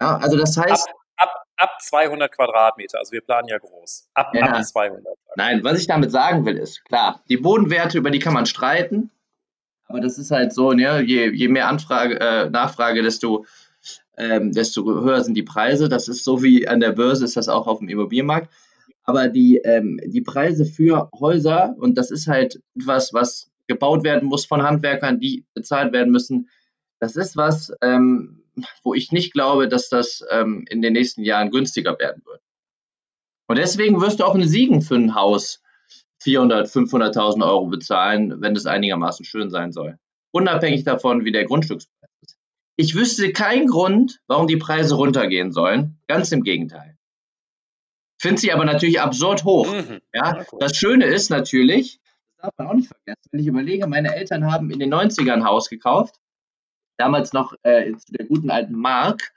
Ja, 0.00 0.16
also 0.16 0.36
das 0.36 0.56
heißt. 0.56 0.88
Ab, 0.88 1.28
ab, 1.28 1.44
ab 1.56 1.70
200 1.80 2.32
Quadratmeter, 2.32 2.98
also 2.98 3.12
wir 3.12 3.20
planen 3.20 3.48
ja 3.48 3.58
groß. 3.58 4.08
Ab, 4.14 4.32
ja. 4.34 4.46
ab 4.46 4.64
200. 4.64 5.04
Nein, 5.36 5.62
was 5.62 5.78
ich 5.78 5.86
damit 5.86 6.10
sagen 6.10 6.46
will, 6.46 6.56
ist, 6.56 6.84
klar, 6.84 7.22
die 7.28 7.36
Bodenwerte, 7.36 7.98
über 7.98 8.10
die 8.10 8.18
kann 8.18 8.34
man 8.34 8.46
streiten, 8.46 9.10
aber 9.88 10.00
das 10.00 10.18
ist 10.18 10.30
halt 10.30 10.52
so, 10.52 10.72
ne, 10.72 11.02
je, 11.02 11.30
je 11.30 11.48
mehr 11.48 11.68
Anfrage, 11.68 12.18
äh, 12.20 12.50
Nachfrage, 12.50 13.02
desto, 13.02 13.46
ähm, 14.16 14.52
desto 14.52 14.84
höher 14.84 15.22
sind 15.22 15.34
die 15.34 15.42
Preise. 15.42 15.88
Das 15.88 16.08
ist 16.08 16.24
so 16.24 16.42
wie 16.42 16.66
an 16.66 16.80
der 16.80 16.92
Börse, 16.92 17.24
ist 17.24 17.36
das 17.36 17.48
auch 17.48 17.66
auf 17.66 17.78
dem 17.78 17.88
Immobilienmarkt. 17.88 18.52
Aber 19.04 19.28
die, 19.28 19.58
ähm, 19.58 20.00
die 20.04 20.22
Preise 20.22 20.64
für 20.64 21.08
Häuser, 21.18 21.76
und 21.78 21.96
das 21.96 22.10
ist 22.10 22.26
halt 22.26 22.60
etwas, 22.74 23.14
was 23.14 23.50
gebaut 23.68 24.02
werden 24.02 24.28
muss 24.28 24.46
von 24.46 24.62
Handwerkern, 24.62 25.20
die 25.20 25.44
bezahlt 25.54 25.92
werden 25.92 26.10
müssen. 26.10 26.48
Das 27.00 27.16
ist 27.16 27.36
was, 27.36 27.72
ähm, 27.82 28.42
wo 28.82 28.94
ich 28.94 29.12
nicht 29.12 29.32
glaube, 29.32 29.68
dass 29.68 29.88
das 29.88 30.24
ähm, 30.30 30.64
in 30.68 30.82
den 30.82 30.94
nächsten 30.94 31.22
Jahren 31.22 31.50
günstiger 31.50 31.98
werden 31.98 32.22
wird. 32.24 32.40
Und 33.48 33.58
deswegen 33.58 34.00
wirst 34.00 34.20
du 34.20 34.24
auch 34.24 34.34
in 34.34 34.46
Siegen 34.48 34.82
für 34.82 34.96
ein 34.96 35.14
Haus 35.14 35.62
400, 36.22 36.68
500.000 36.68 37.46
Euro 37.46 37.66
bezahlen, 37.66 38.40
wenn 38.40 38.56
es 38.56 38.66
einigermaßen 38.66 39.24
schön 39.24 39.50
sein 39.50 39.72
soll. 39.72 39.98
Unabhängig 40.32 40.84
davon, 40.84 41.24
wie 41.24 41.32
der 41.32 41.44
Grundstückspreis 41.44 42.10
ist. 42.22 42.36
Ich 42.76 42.94
wüsste 42.94 43.32
keinen 43.32 43.68
Grund, 43.68 44.20
warum 44.26 44.46
die 44.46 44.56
Preise 44.56 44.96
runtergehen 44.96 45.52
sollen. 45.52 45.98
Ganz 46.08 46.32
im 46.32 46.42
Gegenteil. 46.42 46.96
Finde 48.18 48.40
sie 48.40 48.52
aber 48.52 48.64
natürlich 48.64 49.00
absurd 49.00 49.44
hoch. 49.44 49.72
Mhm. 49.72 50.00
Ja, 50.12 50.44
das 50.58 50.76
Schöne 50.76 51.04
ist 51.04 51.30
natürlich, 51.30 52.00
darf 52.38 52.52
man 52.56 52.66
auch 52.66 52.74
nicht 52.74 52.88
vergessen. 52.88 53.28
Wenn 53.30 53.40
ich 53.40 53.46
überlege, 53.46 53.86
meine 53.86 54.14
Eltern 54.14 54.50
haben 54.50 54.70
in 54.70 54.78
den 54.78 54.92
90ern 54.92 55.32
ein 55.32 55.44
Haus 55.44 55.68
gekauft, 55.68 56.16
damals 56.96 57.32
noch 57.32 57.54
äh, 57.62 57.92
zu 57.92 58.12
der 58.12 58.26
guten 58.26 58.50
alten 58.50 58.74
Mark. 58.74 59.32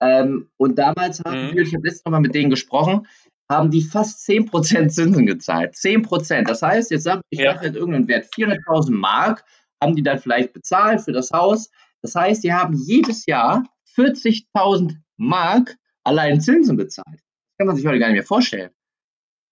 Ähm, 0.00 0.50
und 0.56 0.78
damals 0.78 1.20
haben 1.20 1.48
mhm. 1.48 1.54
wir, 1.54 1.62
ich 1.62 1.74
habe 1.74 1.86
letztes 1.86 2.04
Mal 2.10 2.20
mit 2.20 2.34
denen 2.34 2.50
gesprochen, 2.50 3.06
haben 3.50 3.70
die 3.70 3.82
fast 3.82 4.28
10% 4.28 4.88
Zinsen 4.88 5.26
gezahlt. 5.26 5.74
10%. 5.74 6.46
Das 6.46 6.62
heißt, 6.62 6.90
jetzt 6.90 7.04
sage 7.04 7.22
ich, 7.30 7.40
ja. 7.40 7.54
sage 7.54 7.66
jetzt 7.66 7.76
irgendeinen 7.76 8.08
Wert, 8.08 8.26
400.000 8.34 8.92
Mark 8.92 9.44
haben 9.82 9.96
die 9.96 10.02
dann 10.02 10.18
vielleicht 10.18 10.52
bezahlt 10.52 11.00
für 11.00 11.12
das 11.12 11.30
Haus. 11.30 11.70
Das 12.02 12.14
heißt, 12.14 12.44
die 12.44 12.52
haben 12.52 12.74
jedes 12.74 13.26
Jahr 13.26 13.64
40.000 13.96 14.96
Mark 15.16 15.76
allein 16.04 16.40
Zinsen 16.40 16.76
bezahlt. 16.76 17.06
Das 17.08 17.58
kann 17.58 17.66
man 17.66 17.76
sich 17.76 17.86
heute 17.86 17.98
gar 17.98 18.08
nicht 18.08 18.16
mehr 18.16 18.24
vorstellen, 18.24 18.70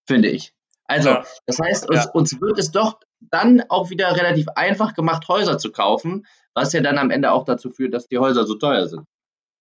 finde 0.07 0.29
ich. 0.29 0.53
Also, 0.85 1.09
ja. 1.09 1.25
das 1.47 1.59
heißt, 1.59 1.89
uns, 1.89 2.05
ja. 2.05 2.11
uns 2.13 2.41
wird 2.41 2.59
es 2.59 2.71
doch 2.71 3.01
dann 3.21 3.63
auch 3.69 3.91
wieder 3.91 4.15
relativ 4.17 4.47
einfach 4.55 4.95
gemacht, 4.95 5.27
Häuser 5.29 5.59
zu 5.59 5.73
kaufen, 5.73 6.27
was 6.57 6.73
ja 6.73 6.81
dann 6.81 6.97
am 6.97 7.11
Ende 7.11 7.31
auch 7.31 7.45
dazu 7.45 7.71
führt, 7.71 7.93
dass 7.93 8.09
die 8.09 8.19
Häuser 8.19 8.47
so 8.47 8.55
teuer 8.55 8.89
sind. 8.89 9.07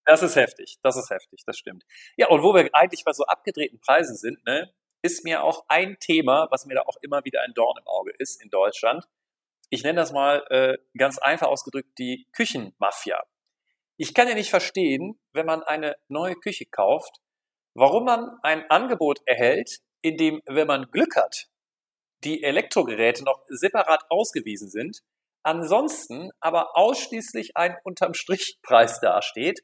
Das 0.05 0.23
ist 0.23 0.35
heftig, 0.35 0.77
das 0.81 0.95
ist 0.95 1.09
heftig, 1.09 1.41
das 1.45 1.57
stimmt. 1.57 1.83
Ja, 2.15 2.29
und 2.29 2.41
wo 2.41 2.53
wir 2.53 2.69
eigentlich 2.73 3.03
bei 3.03 3.11
so 3.11 3.25
abgedrehten 3.25 3.79
Preisen 3.79 4.15
sind, 4.15 4.43
ne, 4.45 4.71
ist 5.01 5.25
mir 5.25 5.43
auch 5.43 5.65
ein 5.67 5.97
Thema, 5.99 6.47
was 6.51 6.65
mir 6.65 6.75
da 6.75 6.83
auch 6.83 6.95
immer 7.01 7.25
wieder 7.25 7.41
ein 7.41 7.53
Dorn 7.53 7.77
im 7.77 7.87
Auge 7.87 8.13
ist 8.17 8.41
in 8.41 8.49
Deutschland. 8.49 9.03
Ich 9.69 9.83
nenne 9.83 9.99
das 9.99 10.13
mal 10.13 10.45
äh, 10.49 10.77
ganz 10.97 11.17
einfach 11.17 11.47
ausgedrückt 11.47 11.89
die 11.97 12.27
Küchenmafia. 12.31 13.21
Ich 13.97 14.13
kann 14.13 14.27
ja 14.27 14.35
nicht 14.35 14.49
verstehen, 14.49 15.19
wenn 15.33 15.45
man 15.45 15.63
eine 15.63 15.95
neue 16.07 16.35
Küche 16.35 16.65
kauft, 16.65 17.17
warum 17.73 18.05
man 18.05 18.37
ein 18.41 18.69
Angebot 18.69 19.19
erhält, 19.25 19.79
in 20.01 20.17
dem, 20.17 20.41
wenn 20.45 20.67
man 20.67 20.91
Glück 20.91 21.15
hat, 21.17 21.47
die 22.23 22.43
Elektrogeräte 22.43 23.23
noch 23.23 23.43
separat 23.47 24.03
ausgewiesen 24.09 24.69
sind, 24.69 25.01
ansonsten 25.45 26.31
aber 26.39 26.75
ausschließlich 26.75 27.55
ein 27.55 27.77
unterm 27.83 28.13
Strich 28.13 28.59
Preis 28.63 28.99
dasteht, 28.99 29.61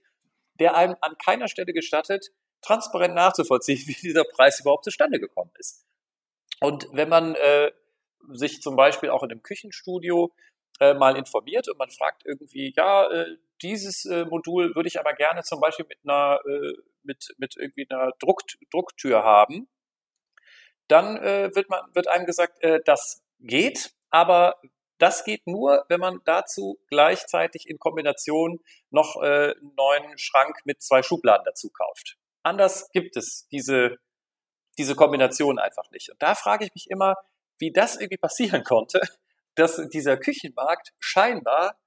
der 0.60 0.76
einem 0.76 0.96
an 1.02 1.16
keiner 1.18 1.48
Stelle 1.48 1.74
gestattet, 1.74 2.28
transparent 2.62 3.16
nachzuvollziehen, 3.16 3.80
wie 3.88 3.94
dieser 3.94 4.24
Preis 4.24 4.60
überhaupt 4.60 4.86
zustande 4.86 5.20
gekommen 5.20 5.52
ist. 5.58 5.86
Und 6.60 6.88
wenn 6.92 7.10
man 7.10 7.36
äh, 7.36 7.72
sich 8.30 8.62
zum 8.62 8.76
Beispiel 8.76 9.10
auch 9.10 9.24
in 9.24 9.32
einem 9.32 9.42
Küchenstudio 9.42 10.32
äh, 10.80 10.94
mal 10.94 11.18
informiert 11.18 11.68
und 11.68 11.80
man 11.80 11.90
fragt 11.90 12.24
irgendwie, 12.26 12.74
ja, 12.78 13.10
äh, 13.10 13.38
dieses 13.64 14.06
äh, 14.06 14.26
Modul 14.26 14.76
würde 14.76 14.88
ich 14.88 15.00
aber 15.00 15.14
gerne 15.14 15.42
zum 15.42 15.60
Beispiel 15.60 15.86
mit 15.88 15.98
einer, 16.04 16.40
äh, 16.46 16.74
mit, 17.04 17.34
mit 17.38 17.56
irgendwie 17.58 17.88
einer 17.90 18.12
Druck, 18.20 18.42
Drucktür 18.72 19.24
haben, 19.24 19.68
dann 20.88 21.18
äh, 21.18 21.50
wird, 21.56 21.70
man, 21.70 21.82
wird 21.94 22.08
einem 22.08 22.28
gesagt, 22.28 22.64
äh, 22.64 22.80
das 22.86 23.24
geht, 23.40 23.94
aber 24.12 24.62
das 25.02 25.24
geht 25.24 25.48
nur, 25.48 25.84
wenn 25.90 26.00
man 26.00 26.22
dazu 26.26 26.80
gleichzeitig 26.88 27.68
in 27.68 27.80
Kombination 27.80 28.60
noch 28.92 29.16
äh, 29.22 29.56
einen 29.56 29.74
neuen 29.76 30.18
Schrank 30.20 30.60
mit 30.64 30.84
zwei 30.84 31.02
Schubladen 31.02 31.44
dazu 31.44 31.70
kauft. 31.70 32.18
Anders 32.44 32.92
gibt 32.92 33.18
es 33.18 33.48
diese, 33.52 33.98
diese 34.78 34.96
Kombination 34.96 35.58
einfach 35.58 35.90
nicht. 35.90 36.12
Und 36.12 36.22
da 36.22 36.36
frage 36.36 36.66
ich 36.66 36.74
mich 36.76 36.90
immer, 36.92 37.16
wie 37.58 37.72
das 37.72 37.96
irgendwie 37.96 38.18
passieren 38.18 38.64
konnte, 38.64 39.02
dass 39.56 39.82
dieser 39.90 40.18
Küchenmarkt 40.18 40.94
scheinbar 41.00 41.80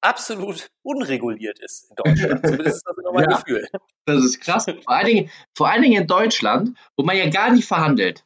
absolut 0.00 0.68
unreguliert 0.82 1.58
ist 1.58 1.90
in 1.90 1.96
Deutschland. 1.96 2.46
Zumindest 2.46 2.76
ist 2.76 2.86
das 2.86 2.98
immer 2.98 3.12
mein 3.12 3.24
ja, 3.30 3.36
Gefühl. 3.36 3.68
Das 4.06 4.24
ist 4.24 4.40
krass. 4.40 4.66
Vor 4.66 4.94
allen, 4.94 5.06
Dingen, 5.06 5.30
vor 5.56 5.68
allen 5.68 5.82
Dingen 5.82 6.02
in 6.02 6.06
Deutschland, 6.06 6.78
wo 6.96 7.04
man 7.04 7.16
ja 7.16 7.28
gar 7.30 7.50
nicht 7.50 7.66
verhandelt. 7.66 8.24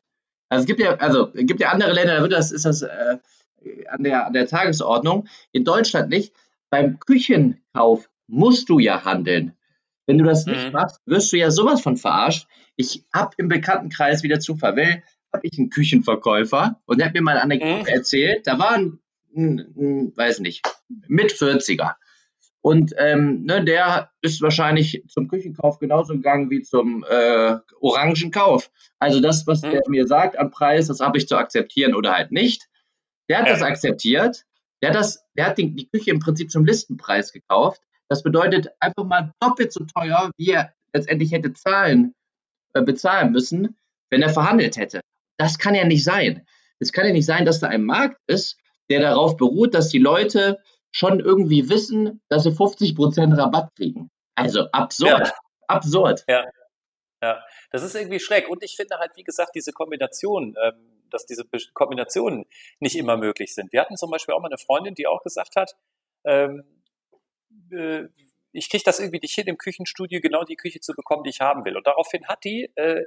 Also 0.51 0.63
es 0.63 0.67
gibt 0.67 0.81
ja, 0.81 0.97
also 0.97 1.31
es 1.35 1.47
gibt 1.47 1.61
ja 1.61 1.71
andere 1.71 1.93
Länder, 1.93 2.17
da 2.17 2.23
wird 2.23 2.33
das, 2.33 2.53
ist 2.53 2.65
das 2.65 2.83
äh, 2.83 3.19
an, 3.89 4.03
der, 4.03 4.27
an 4.27 4.33
der 4.33 4.47
Tagesordnung. 4.47 5.29
In 5.53 5.65
Deutschland 5.65 6.09
nicht. 6.09 6.33
Beim 6.71 6.99
Küchenkauf 6.99 8.11
musst 8.27 8.69
du 8.69 8.79
ja 8.79 9.05
handeln. 9.05 9.53
Wenn 10.07 10.19
du 10.19 10.25
das 10.25 10.47
nicht 10.47 10.67
mhm. 10.67 10.73
machst, 10.73 11.01
wirst 11.07 11.33
du 11.33 11.37
ja 11.37 11.51
sowas 11.51 11.81
von 11.81 11.97
verarscht. 11.97 12.47
Ich 12.77 13.05
habe 13.13 13.35
im 13.39 13.49
Bekanntenkreis 13.49 14.23
wieder 14.23 14.41
Zufall, 14.41 14.77
will, 14.77 15.03
habe 15.33 15.47
ich 15.47 15.59
einen 15.59 15.71
Küchenverkäufer 15.71 16.81
und 16.87 16.99
der 16.99 17.07
hat 17.07 17.15
mir 17.15 17.23
mal 17.23 17.33
eine 17.33 17.43
Anekdote 17.43 17.91
mhm. 17.91 17.97
erzählt. 17.97 18.47
Da 18.47 18.59
war 18.59 18.73
ein, 18.73 18.99
ein, 19.37 19.59
ein, 19.77 20.17
weiß 20.17 20.41
nicht, 20.41 20.63
mit 21.07 21.33
40er. 21.33 21.95
Und 22.61 22.95
ähm, 22.99 23.45
ne, 23.45 23.65
der 23.65 24.11
ist 24.21 24.43
wahrscheinlich 24.43 25.05
zum 25.09 25.29
Küchenkauf 25.29 25.79
genauso 25.79 26.15
gegangen 26.15 26.51
wie 26.51 26.63
zum 26.63 27.05
äh, 27.09 27.57
Orangenkauf. 27.81 28.71
Also 28.99 29.21
das, 29.21 29.47
was 29.47 29.63
mhm. 29.63 29.71
der 29.71 29.83
mir 29.89 30.07
sagt 30.07 30.39
an 30.39 30.51
Preis, 30.51 30.89
das 30.89 31.01
habe 31.01 31.19
ich 31.19 31.29
zu 31.29 31.37
akzeptieren 31.37 31.95
oder 31.95 32.15
halt 32.15 32.33
nicht. 32.33 32.69
Der 33.29 33.39
hat 33.39 33.47
ja. 33.47 33.53
das 33.53 33.63
akzeptiert. 33.63 34.45
Der 34.83 34.91
hat, 34.91 34.97
das, 34.97 35.25
der 35.37 35.47
hat 35.47 35.59
die, 35.59 35.75
die 35.75 35.89
Küche 35.89 36.11
im 36.11 36.21
Prinzip 36.21 36.51
zum 36.51 36.65
Listenpreis 36.65 37.33
gekauft. 37.33 37.83
Das 38.09 38.23
bedeutet 38.23 38.69
einfach 38.81 39.05
mal 39.05 39.33
doppelt 39.41 39.73
so 39.73 39.85
teuer, 39.85 40.31
wie 40.37 40.51
er 40.51 40.73
letztendlich 40.93 41.33
hätte 41.33 41.53
zahlen, 41.53 42.15
äh, 42.75 42.83
bezahlen 42.83 43.33
müssen, 43.33 43.77
wenn 44.11 44.23
er 44.23 44.31
verhandelt 44.31 44.77
hätte. 44.77 45.01
Das 45.37 45.59
kann 45.59 45.75
ja 45.75 45.85
nicht 45.85 46.05
sein. 46.05 46.47
Es 46.79 46.93
kann 46.93 47.07
ja 47.07 47.13
nicht 47.13 47.27
sein, 47.27 47.45
dass 47.45 47.61
da 47.61 47.69
ein 47.69 47.85
Markt 47.85 48.19
ist, 48.27 48.57
der 48.89 49.01
darauf 49.01 49.37
beruht, 49.37 49.75
dass 49.75 49.89
die 49.89 49.99
Leute 49.99 50.59
schon 50.91 51.21
irgendwie 51.21 51.69
wissen, 51.69 52.23
dass 52.29 52.45
sie 52.45 52.51
50% 52.51 53.37
Rabatt 53.37 53.75
kriegen. 53.77 54.11
Also 54.35 54.71
absurd. 54.71 55.29
Ja. 55.29 55.35
Absurd. 55.67 56.25
Ja. 56.29 56.45
Ja, 57.21 57.45
das 57.73 57.83
ist 57.83 57.97
irgendwie 57.97 58.21
schräg. 58.21 58.49
Und 58.49 58.63
ich 58.63 58.77
finde 58.77 58.99
halt, 58.99 59.11
wie 59.17 59.25
gesagt, 59.25 59.55
diese 59.55 59.73
Kombination, 59.73 60.55
ähm, 60.63 60.98
dass 61.11 61.27
diese 61.27 61.45
Kombinationen 61.75 62.47
nicht 62.81 62.97
immer 62.97 63.17
möglich 63.17 63.55
sind. 63.55 63.73
Wir 63.73 63.81
hatten 63.81 63.97
zum 63.97 64.11
Beispiel 64.11 64.35
auch 64.35 64.41
mal 64.41 64.49
eine 64.49 64.59
Freundin, 64.59 64.95
die 64.95 65.07
auch 65.07 65.23
gesagt 65.23 65.57
hat, 65.57 65.77
ähm, 66.25 66.65
äh, 67.73 68.05
ich 68.53 68.71
kriege 68.71 68.85
das 68.85 68.99
irgendwie 68.99 69.21
nicht 69.21 69.35
hin, 69.35 69.47
im 69.47 69.59
Küchenstudio 69.59 70.21
genau 70.21 70.45
die 70.45 70.57
Küche 70.57 70.81
zu 70.81 70.95
bekommen, 70.95 71.23
die 71.23 71.31
ich 71.31 71.41
haben 71.41 71.65
will. 71.65 71.77
Und 71.77 71.87
daraufhin 71.87 72.27
hat 72.27 72.45
die, 72.45 72.71
äh, 72.77 73.05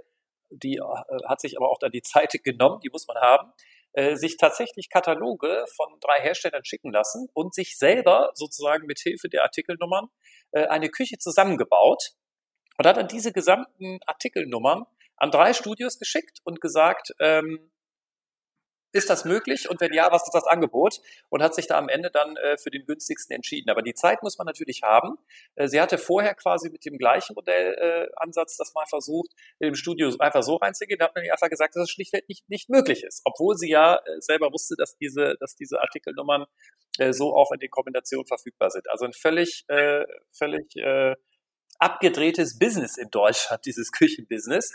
die 0.50 0.78
äh, 0.78 1.28
hat 1.28 1.42
sich 1.42 1.58
aber 1.58 1.70
auch 1.70 1.80
dann 1.80 1.92
die 1.92 2.02
Zeit 2.02 2.32
genommen, 2.44 2.80
die 2.84 2.90
muss 2.90 3.08
man 3.08 3.18
haben, 3.18 3.52
äh, 3.94 4.16
sich 4.16 4.38
tatsächlich 4.38 4.90
Kataloge 4.90 5.66
von 5.76 5.88
drei 6.00 6.22
Herstellern 6.22 6.64
schicken 6.64 6.92
lassen 6.92 7.28
und 7.34 7.54
sich 7.54 7.78
selber 7.78 8.32
sozusagen 8.36 8.86
mit 8.86 9.00
Hilfe 9.00 9.30
der 9.30 9.44
Artikelnummern 9.44 10.08
äh, 10.52 10.66
eine 10.68 10.90
Küche 10.90 11.18
zusammengebaut 11.18 12.12
und 12.78 12.88
hat 12.88 12.98
dann 12.98 13.08
diese 13.08 13.34
gesamten 13.34 14.00
Artikelnummern 14.06 14.86
an 15.18 15.32
drei 15.32 15.54
Studios 15.54 16.00
geschickt 16.00 16.40
und 16.44 16.62
gesagt, 16.62 17.14
ähm, 17.20 17.71
ist 18.92 19.10
das 19.10 19.26
möglich? 19.26 19.70
Und 19.70 19.80
wenn 19.82 19.94
ja, 19.94 20.12
was 20.12 20.24
ist 20.24 20.34
das 20.34 20.46
Angebot? 20.46 21.00
Und 21.30 21.42
hat 21.42 21.56
sich 21.56 21.68
da 21.68 21.78
am 21.78 21.90
Ende 21.90 22.12
dann 22.12 22.36
äh, 22.38 22.58
für 22.58 22.72
den 22.72 22.86
günstigsten 22.86 23.36
entschieden. 23.36 23.70
Aber 23.70 23.82
die 23.82 23.94
Zeit 23.94 24.22
muss 24.24 24.38
man 24.38 24.46
natürlich 24.46 24.82
haben. 24.84 25.18
Äh, 25.56 25.68
sie 25.68 25.80
hatte 25.80 25.98
vorher 25.98 26.36
quasi 26.36 26.70
mit 26.70 26.86
dem 26.86 26.98
gleichen 26.98 27.34
Modellansatz 27.34 28.54
äh, 28.54 28.58
das 28.58 28.74
mal 28.74 28.86
versucht, 28.88 29.32
im 29.60 29.76
Studio 29.76 30.12
einfach 30.20 30.44
so 30.44 30.56
reinzugehen. 30.56 31.00
Da 31.00 31.06
hat 31.06 31.16
man 31.16 31.24
einfach 31.30 31.50
gesagt, 31.50 31.76
dass 31.76 31.84
es 31.84 31.90
schlichtweg 31.90 32.28
nicht, 32.28 32.50
nicht 32.50 32.70
möglich 32.70 33.04
ist. 33.04 33.22
Obwohl 33.26 33.58
sie 33.58 33.70
ja 33.70 33.96
äh, 33.96 34.20
selber 34.20 34.52
wusste, 34.52 34.76
dass 34.78 34.98
diese, 34.98 35.36
dass 35.40 35.56
diese 35.56 35.82
Artikelnummern 35.82 36.46
äh, 36.98 37.14
so 37.14 37.36
auch 37.36 37.52
in 37.52 37.60
den 37.60 37.70
Kombinationen 37.70 38.28
verfügbar 38.28 38.72
sind. 38.72 38.90
Also 38.90 39.06
ein 39.06 39.14
völlig, 39.14 39.66
äh, 39.70 40.06
völlig 40.32 40.76
abgedrehtes 41.80 42.60
Business 42.60 42.98
in 42.98 43.10
Deutschland, 43.10 43.62
dieses 43.66 43.92
Küchenbusiness. 43.92 44.72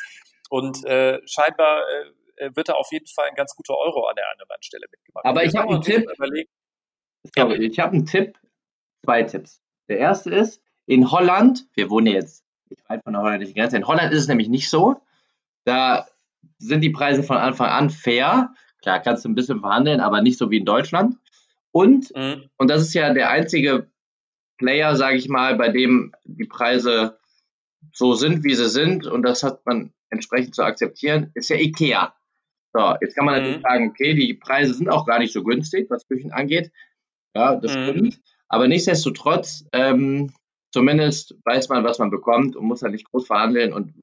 Und 0.49 0.85
äh, 0.85 1.21
scheinbar 1.27 1.83
äh, 1.83 2.13
wird 2.55 2.69
da 2.69 2.75
auf 2.75 2.89
jeden 2.93 3.07
Fall 3.07 3.29
ein 3.29 3.35
ganz 3.35 3.55
guter 3.55 3.77
Euro 3.77 4.07
an 4.07 4.17
der 4.17 4.31
anderen 4.33 4.63
Stelle 4.63 4.87
mitgemacht. 4.91 5.25
Aber 5.25 5.45
ich 5.45 5.55
habe 5.55 5.75
einen 5.75 5.83
Tipp. 5.83 6.07
Sorry, 7.35 7.67
ich 7.67 7.79
habe 7.79 7.93
einen 7.95 8.07
Tipp, 8.07 8.39
zwei 9.05 9.23
Tipps. 9.25 9.61
Der 9.89 9.99
erste 9.99 10.31
ist, 10.31 10.63
in 10.87 11.11
Holland, 11.11 11.67
wir 11.75 11.91
wohnen 11.91 12.07
jetzt 12.07 12.45
nicht 12.71 12.89
weit 12.89 13.03
von 13.03 13.13
der 13.13 13.23
holländischen 13.23 13.55
Grenze, 13.55 13.77
in 13.77 13.87
Holland 13.87 14.13
ist 14.13 14.21
es 14.21 14.29
nämlich 14.29 14.49
nicht 14.49 14.69
so. 14.69 15.01
Da 15.65 16.07
sind 16.59 16.81
die 16.83 16.91
Preise 16.91 17.23
von 17.23 17.37
Anfang 17.37 17.69
an 17.69 17.91
fair. 17.91 18.55
Klar, 18.83 19.01
kannst 19.01 19.25
du 19.25 19.29
ein 19.29 19.35
bisschen 19.35 19.61
verhandeln, 19.61 20.01
aber 20.01 20.23
nicht 20.23 20.39
so 20.39 20.51
wie 20.51 20.59
in 20.59 20.65
Deutschland. 20.65 21.17
Und, 21.73 22.15
mhm. 22.15 22.49
und 22.57 22.69
das 22.69 22.83
ist 22.83 22.95
ja 22.95 23.13
der 23.13 23.31
einzige 23.31 23.91
Player, 24.59 24.97
sage 24.97 25.17
ich 25.17 25.29
mal, 25.29 25.57
bei 25.57 25.69
dem 25.69 26.15
die 26.25 26.47
Preise 26.47 27.19
so 27.93 28.15
sind, 28.15 28.45
wie 28.45 28.55
sie 28.55 28.69
sind, 28.69 29.07
und 29.07 29.23
das 29.23 29.43
hat 29.43 29.65
man 29.67 29.93
entsprechend 30.09 30.55
zu 30.55 30.63
akzeptieren, 30.63 31.31
ist 31.35 31.51
ja 31.51 31.57
IKEA. 31.57 32.15
So, 32.77 32.95
jetzt 33.01 33.17
kann 33.17 33.25
man 33.25 33.37
mhm. 33.37 33.41
natürlich 33.41 33.63
sagen, 33.63 33.89
okay, 33.89 34.15
die 34.15 34.35
Preise 34.35 34.75
sind 34.75 34.91
auch 34.91 35.07
gar 35.07 35.19
nicht 35.19 35.33
so 35.33 35.43
günstig, 35.43 35.89
was 35.89 36.07
Küchen 36.07 36.31
angeht. 36.31 36.71
Ja, 37.35 37.57
das 37.57 37.75
mhm. 37.75 37.89
stimmt. 37.89 38.21
Aber 38.49 38.69
nichtsdestotrotz, 38.69 39.65
ähm, 39.73 40.35
zumindest 40.73 41.37
weiß 41.45 41.71
man, 41.71 41.85
was 41.85 41.99
man 41.99 42.11
bekommt 42.11 42.55
und 42.55 42.67
muss 42.67 42.83
halt 42.83 42.93
nicht 42.93 43.11
groß 43.11 43.27
verhandeln 43.27 43.73
und 43.73 43.95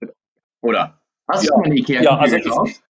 oder 0.61 0.99
hast 1.31 1.43
ja. 1.43 1.55
du 1.55 1.61
eine 1.61 1.75
Ikea 1.75 2.01
ja, 2.01 2.17
also 2.17 2.35
gekauft? 2.37 2.81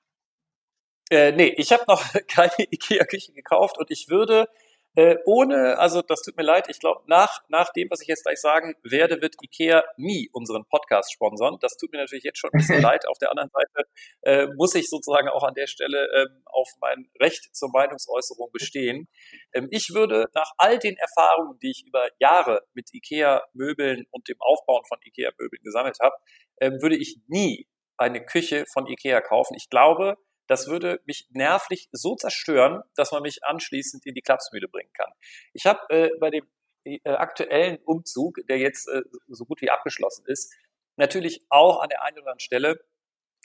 Ich, 1.10 1.18
äh, 1.18 1.34
nee, 1.34 1.54
ich 1.58 1.74
habe 1.74 1.84
noch 1.88 2.02
keine 2.30 2.54
Ikea-Küche 2.72 3.34
gekauft 3.34 3.78
und 3.78 3.92
ich 3.92 4.08
würde 4.08 4.48
äh, 4.96 5.18
ohne, 5.26 5.80
also 5.80 6.02
das 6.02 6.22
tut 6.22 6.38
mir 6.38 6.44
leid, 6.44 6.68
ich 6.70 6.80
glaube, 6.80 7.02
nach, 7.08 7.42
nach 7.48 7.72
dem, 7.74 7.90
was 7.90 8.02
ich 8.02 8.08
jetzt 8.08 8.24
gleich 8.24 8.40
sagen 8.40 8.76
werde, 8.84 9.22
wird 9.22 9.36
IKEA 9.42 9.84
nie 9.98 10.30
unseren 10.34 10.66
Podcast 10.66 11.12
sponsern. 11.12 11.58
Das 11.62 11.78
tut 11.78 11.92
mir 11.92 12.00
natürlich 12.00 12.24
jetzt 12.24 12.38
schon 12.38 12.52
ein 12.54 12.60
bisschen 12.60 12.82
leid. 12.82 13.08
Auf 13.08 13.18
der 13.18 13.32
anderen 13.32 13.50
Seite 13.50 13.90
äh, 14.22 14.48
muss 14.56 14.76
ich 14.76 14.90
sozusagen 14.90 15.30
auch 15.30 15.44
an 15.44 15.56
der 15.56 15.68
Stelle 15.68 16.08
ähm, 16.16 16.44
auf 16.46 16.70
mein 16.80 17.10
Recht 17.20 17.56
zur 17.56 17.70
Meinungsäußerung 17.72 18.52
bestehen. 18.52 19.08
Ähm, 19.54 19.68
ich 19.72 19.90
würde 19.94 20.30
nach 20.36 20.52
all 20.58 20.78
den 20.78 20.96
Erfahrungen, 20.98 21.58
die 21.60 21.72
ich 21.72 21.86
über 21.88 22.08
Jahre 22.20 22.62
mit 22.74 22.94
IKEA-Möbeln 22.94 24.06
und 24.12 24.28
dem 24.28 24.38
Aufbauen 24.40 24.84
von 24.88 25.00
IKEA-Möbeln 25.04 25.64
gesammelt 25.64 25.98
habe, 26.02 26.16
ähm, 26.62 26.82
würde 26.82 26.98
ich 26.98 27.18
nie 27.28 27.68
eine 27.98 28.24
Küche 28.24 28.66
von 28.72 28.88
IKEA 28.88 29.22
kaufen. 29.22 29.56
Ich 29.56 29.70
glaube, 29.70 30.18
das 30.48 30.68
würde 30.68 31.02
mich 31.06 31.28
nervlich 31.32 31.90
so 31.92 32.16
zerstören, 32.16 32.84
dass 32.96 33.12
man 33.12 33.22
mich 33.22 33.44
anschließend 33.44 34.06
in 34.06 34.14
die 34.14 34.22
Klapsmühle 34.22 34.68
bringen 34.68 34.92
kann. 34.94 35.12
Ich 35.54 35.66
habe 35.66 35.80
äh, 35.90 36.10
bei 36.20 36.30
dem 36.30 36.46
äh, 36.84 37.00
aktuellen 37.06 37.78
Umzug, 37.86 38.40
der 38.48 38.58
jetzt 38.58 38.88
äh, 38.88 39.04
so 39.28 39.46
gut 39.46 39.62
wie 39.62 39.70
abgeschlossen 39.70 40.26
ist, 40.28 40.54
natürlich 40.98 41.46
auch 41.50 41.82
an 41.82 41.90
der 41.90 42.04
einen 42.04 42.18
oder 42.18 42.32
anderen 42.32 42.40
Stelle 42.40 42.86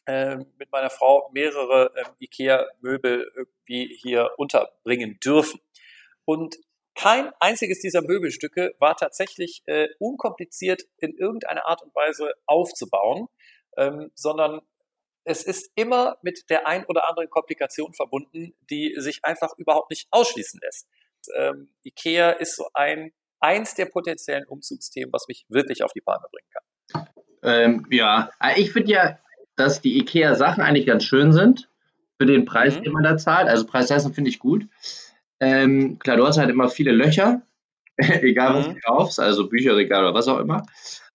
äh, 0.06 0.36
mit 0.58 0.72
meiner 0.72 0.90
Frau 0.90 1.30
mehrere 1.32 1.92
äh, 1.94 2.04
IKEA-Möbel 2.24 3.30
irgendwie 3.34 3.94
hier 4.00 4.30
unterbringen 4.36 5.18
dürfen. 5.20 5.60
Und 6.24 6.56
kein 6.94 7.30
einziges 7.38 7.78
dieser 7.80 8.02
Möbelstücke 8.02 8.74
war 8.80 8.96
tatsächlich 8.96 9.62
äh, 9.66 9.88
unkompliziert 10.00 10.82
in 10.96 11.16
irgendeiner 11.16 11.66
Art 11.66 11.82
und 11.82 11.94
Weise 11.94 12.32
aufzubauen, 12.46 13.28
ähm, 13.76 14.10
sondern 14.14 14.62
es 15.28 15.42
ist 15.42 15.70
immer 15.74 16.16
mit 16.22 16.48
der 16.48 16.66
ein 16.66 16.86
oder 16.86 17.06
anderen 17.06 17.28
Komplikation 17.28 17.92
verbunden, 17.92 18.54
die 18.70 18.94
sich 18.96 19.20
einfach 19.24 19.50
überhaupt 19.58 19.90
nicht 19.90 20.08
ausschließen 20.10 20.58
lässt. 20.62 20.88
Ähm, 21.36 21.68
IKEA 21.84 22.30
ist 22.30 22.56
so 22.56 22.66
ein 22.72 23.12
eins 23.38 23.74
der 23.74 23.86
potenziellen 23.86 24.46
Umzugsthemen, 24.46 25.12
was 25.12 25.28
mich 25.28 25.44
wirklich 25.50 25.84
auf 25.84 25.92
die 25.92 26.00
Palme 26.00 26.26
bringen 26.32 26.48
kann. 26.50 27.08
Ähm, 27.42 27.86
ja, 27.90 28.30
äh, 28.42 28.58
ich 28.58 28.72
finde 28.72 28.90
ja, 28.90 29.18
dass 29.54 29.82
die 29.82 29.98
IKEA-Sachen 29.98 30.62
eigentlich 30.62 30.86
ganz 30.86 31.04
schön 31.04 31.32
sind 31.32 31.68
für 32.18 32.26
den 32.26 32.46
Preis, 32.46 32.78
mhm. 32.78 32.84
den 32.84 32.92
man 32.92 33.02
da 33.02 33.18
zahlt. 33.18 33.48
Also 33.48 33.66
Preis-Leistung 33.66 34.14
finde 34.14 34.30
ich 34.30 34.38
gut. 34.38 34.66
Ähm, 35.40 35.98
klar, 35.98 36.16
du 36.16 36.26
hast 36.26 36.38
halt 36.38 36.48
immer 36.48 36.70
viele 36.70 36.92
Löcher, 36.92 37.42
egal 37.98 38.54
was 38.54 38.68
mhm. 38.68 38.74
du 38.74 38.80
kaufst, 38.80 39.20
also 39.20 39.46
Bücherregal 39.50 40.04
oder 40.04 40.14
was 40.14 40.26
auch 40.26 40.38
immer. 40.38 40.62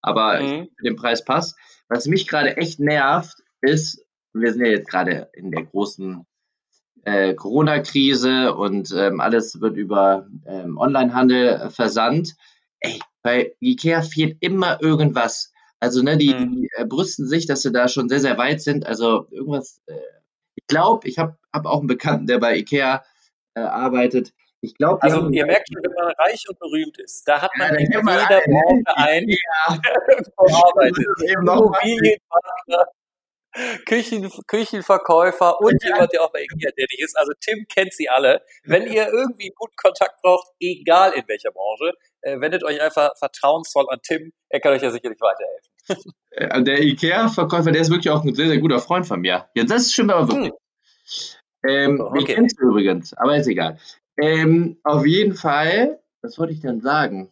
Aber 0.02 0.40
mhm. 0.40 0.70
für 0.78 0.84
den 0.84 0.96
Preis 0.96 1.26
passt. 1.26 1.58
Was 1.90 2.06
mich 2.06 2.28
gerade 2.28 2.58
echt 2.58 2.80
nervt, 2.80 3.44
ist, 3.64 4.03
wir 4.34 4.52
sind 4.52 4.66
ja 4.66 4.72
jetzt 4.72 4.90
gerade 4.90 5.30
in 5.34 5.52
der 5.52 5.64
großen 5.64 6.26
äh, 7.06 7.34
Corona-Krise 7.34 8.56
und 8.56 8.94
ähm, 8.96 9.20
alles 9.20 9.60
wird 9.62 9.78
über 9.78 10.28
ähm, 10.46 10.78
Onlinehandel 10.78 11.70
versandt. 11.70 12.36
Ey, 12.80 13.00
bei 13.22 13.56
Ikea 13.60 14.02
fehlt 14.02 14.38
immer 14.42 14.82
irgendwas. 14.82 15.54
Also, 15.80 16.02
ne, 16.02 16.18
die, 16.18 16.34
mhm. 16.34 16.52
die 16.52 16.70
äh, 16.78 16.86
brüsten 16.86 17.28
sich, 17.28 17.46
dass 17.46 17.62
sie 17.62 17.72
da 17.72 17.88
schon 17.88 18.10
sehr, 18.10 18.20
sehr 18.20 18.38
weit 18.38 18.62
sind. 18.62 18.86
Also, 18.86 19.28
irgendwas, 19.32 19.82
äh, 19.88 19.98
ich 20.56 20.66
glaube, 20.68 21.08
ich 21.08 21.18
habe 21.18 21.38
hab 21.52 21.66
auch 21.66 21.80
einen 21.80 21.88
Bekannten, 21.88 22.28
der 22.28 22.40
bei 22.40 22.58
Ikea 22.58 23.04
äh, 23.56 23.60
arbeitet. 23.60 24.34
Ich 24.62 24.76
glaube, 24.76 25.04
also 25.04 25.28
ihr 25.30 25.46
merkt 25.46 25.68
schon, 25.68 25.84
wenn 25.84 25.94
man 25.94 26.14
reich 26.18 26.46
und 26.48 26.58
berühmt 26.58 26.98
ist, 26.98 27.28
da 27.28 27.42
hat 27.42 27.52
man 27.58 27.74
ja, 27.74 27.80
in 27.80 27.92
jeder 27.92 28.02
Branche 28.02 28.96
einen, 28.96 29.28
ja. 29.28 29.78
der 29.78 30.56
arbeitet. 30.56 31.06
Immobilienmakler, 31.20 32.88
Küchen, 33.86 34.32
Küchenverkäufer 34.48 35.60
und 35.62 35.84
jemand, 35.84 36.12
der 36.12 36.24
auch 36.24 36.32
bei 36.32 36.44
IKEA 36.44 36.72
tätig 36.72 37.00
ist. 37.00 37.18
Also 37.18 37.34
Tim 37.40 37.66
kennt 37.68 37.94
sie 37.94 38.10
alle. 38.10 38.42
Wenn 38.64 38.88
ihr 38.88 39.08
irgendwie 39.08 39.52
guten 39.56 39.76
Kontakt 39.76 40.22
braucht, 40.22 40.48
egal 40.60 41.14
in 41.14 41.24
welcher 41.28 41.52
Branche, 41.52 41.94
äh, 42.22 42.40
wendet 42.40 42.64
euch 42.64 42.82
einfach 42.82 43.12
vertrauensvoll 43.18 43.86
an 43.90 44.00
Tim. 44.02 44.34
Er 44.50 44.60
kann 44.60 44.74
euch 44.74 44.82
ja 44.82 44.92
sicherlich 44.92 45.20
weiterhelfen. 45.20 46.14
Äh, 46.32 46.64
der 46.64 46.82
IKEA-Verkäufer, 46.82 47.72
der 47.72 47.82
ist 47.82 47.92
wirklich 47.92 48.10
auch 48.10 48.24
ein 48.24 48.34
sehr, 48.34 48.48
sehr 48.48 48.58
guter 48.58 48.80
Freund 48.80 49.06
von 49.06 49.22
mir. 49.22 49.48
Ja, 49.54 49.64
das 49.66 49.92
stimmt 49.92 50.12
aber 50.12 50.28
wirklich. 50.28 50.52
Hm. 50.52 50.58
Ähm, 51.66 52.02
okay. 52.02 52.20
Ich 52.20 52.26
kenn's 52.26 52.54
übrigens, 52.60 53.14
aber 53.14 53.38
ist 53.38 53.48
egal. 53.48 53.78
Ähm, 54.20 54.78
auf 54.84 55.06
jeden 55.06 55.36
Fall, 55.36 56.00
was 56.22 56.38
wollte 56.40 56.54
ich 56.54 56.62
denn 56.62 56.82
sagen? 56.82 57.32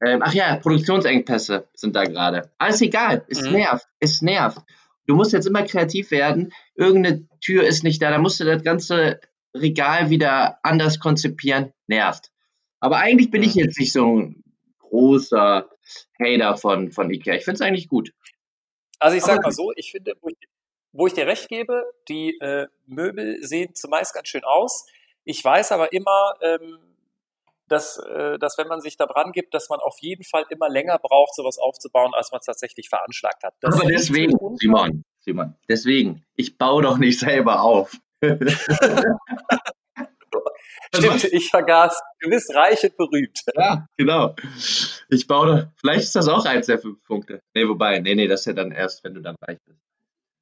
Ähm, 0.00 0.20
ach 0.22 0.32
ja, 0.32 0.56
Produktionsengpässe 0.56 1.68
sind 1.74 1.96
da 1.96 2.04
gerade. 2.04 2.50
Alles 2.58 2.80
egal, 2.82 3.24
es 3.28 3.42
mhm. 3.42 3.52
nervt, 3.52 3.86
es 3.98 4.22
nervt. 4.22 4.62
Du 5.08 5.16
musst 5.16 5.32
jetzt 5.32 5.46
immer 5.46 5.62
kreativ 5.62 6.10
werden. 6.10 6.52
Irgendeine 6.74 7.26
Tür 7.40 7.64
ist 7.64 7.82
nicht 7.82 8.00
da, 8.02 8.10
da 8.10 8.18
musst 8.18 8.38
du 8.40 8.44
das 8.44 8.62
ganze 8.62 9.20
Regal 9.56 10.10
wieder 10.10 10.58
anders 10.62 11.00
konzipieren. 11.00 11.72
Nervt. 11.86 12.30
Aber 12.78 12.98
eigentlich 12.98 13.30
bin 13.30 13.42
ich 13.42 13.54
jetzt 13.54 13.78
nicht 13.78 13.92
so 13.92 14.06
ein 14.06 14.44
großer 14.78 15.68
Hater 16.20 16.56
von, 16.58 16.92
von 16.92 17.10
Ikea. 17.10 17.34
Ich 17.34 17.44
finde 17.44 17.54
es 17.54 17.60
eigentlich 17.62 17.88
gut. 17.88 18.12
Also 18.98 19.16
ich 19.16 19.22
sag 19.22 19.42
mal 19.42 19.50
so, 19.50 19.72
ich 19.76 19.90
finde, 19.92 20.14
wo 20.20 20.28
ich, 20.28 20.36
wo 20.92 21.06
ich 21.06 21.14
dir 21.14 21.26
recht 21.26 21.48
gebe, 21.48 21.84
die 22.08 22.36
äh, 22.40 22.66
Möbel 22.84 23.42
sehen 23.42 23.74
zumeist 23.74 24.12
ganz 24.12 24.28
schön 24.28 24.44
aus. 24.44 24.86
Ich 25.24 25.42
weiß 25.42 25.72
aber 25.72 25.90
immer, 25.92 26.34
ähm, 26.42 26.78
dass, 27.68 27.98
äh, 27.98 28.38
dass 28.38 28.58
wenn 28.58 28.68
man 28.68 28.80
sich 28.80 28.96
da 28.96 29.06
dran 29.06 29.32
gibt, 29.32 29.54
dass 29.54 29.68
man 29.68 29.80
auf 29.80 29.96
jeden 30.00 30.24
Fall 30.24 30.44
immer 30.50 30.68
länger 30.68 30.98
braucht, 30.98 31.34
sowas 31.34 31.58
aufzubauen, 31.58 32.12
als 32.14 32.32
man 32.32 32.40
es 32.40 32.46
tatsächlich 32.46 32.88
veranschlagt 32.88 33.42
hat. 33.42 33.54
Das 33.60 33.74
aber 33.74 33.88
deswegen, 33.88 34.32
Simon, 34.56 35.04
Simon, 35.20 35.54
deswegen, 35.68 36.24
ich 36.34 36.58
baue 36.58 36.82
doch 36.82 36.98
nicht 36.98 37.18
selber 37.20 37.62
auf. 37.62 37.96
Stimmt, 40.94 41.24
ich 41.24 41.50
vergaß. 41.50 42.00
Du 42.20 42.30
bist 42.30 42.54
reich 42.54 42.82
und 42.82 42.96
berühmt. 42.96 43.42
Ja, 43.54 43.86
genau. 43.96 44.34
Ich 45.10 45.26
baue, 45.26 45.72
vielleicht 45.76 46.04
ist 46.04 46.16
das 46.16 46.28
auch 46.28 46.44
eins 46.46 46.66
der 46.66 46.78
fünf 46.78 47.02
Punkte. 47.04 47.40
Nee, 47.54 47.68
wobei, 47.68 48.00
nee, 48.00 48.14
nee, 48.14 48.26
das 48.26 48.40
ist 48.40 48.46
ja 48.46 48.52
dann 48.54 48.72
erst, 48.72 49.04
wenn 49.04 49.14
du 49.14 49.20
dann 49.20 49.36
reich 49.42 49.58
bist. 49.66 49.78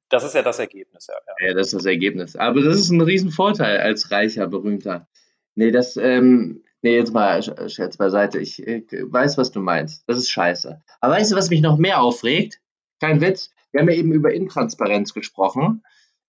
Das 0.09 0.23
ist 0.23 0.35
ja 0.35 0.41
das 0.41 0.59
Ergebnis, 0.59 1.07
ja. 1.07 1.15
Ja, 1.39 1.47
ja 1.49 1.53
das 1.53 1.67
ist 1.67 1.75
das 1.75 1.85
Ergebnis. 1.85 2.35
Aber 2.37 2.61
das 2.61 2.77
ist 2.77 2.89
ein 2.91 3.01
Riesenvorteil 3.01 3.79
als 3.79 4.09
reicher, 4.11 4.47
berühmter. 4.47 5.07
Nee, 5.55 5.71
das, 5.71 5.97
ähm, 5.97 6.63
nee, 6.87 6.95
jetzt 6.95 7.13
mal 7.13 7.41
Scherz 7.69 7.97
beiseite. 7.97 8.39
Ich, 8.39 8.65
ich 8.65 8.85
weiß, 8.91 9.37
was 9.37 9.51
du 9.51 9.59
meinst. 9.59 10.03
Das 10.07 10.17
ist 10.17 10.29
scheiße. 10.29 10.81
Aber 11.01 11.13
weißt 11.13 11.31
du, 11.31 11.35
was 11.35 11.49
mich 11.49 11.61
noch 11.61 11.77
mehr 11.77 12.01
aufregt? 12.01 12.61
Kein 13.01 13.19
Witz. 13.19 13.51
Wir 13.71 13.81
haben 13.81 13.89
ja 13.89 13.95
eben 13.95 14.13
über 14.13 14.33
Intransparenz 14.33 15.13
gesprochen. 15.13 15.83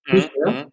Mhm. 0.06 0.72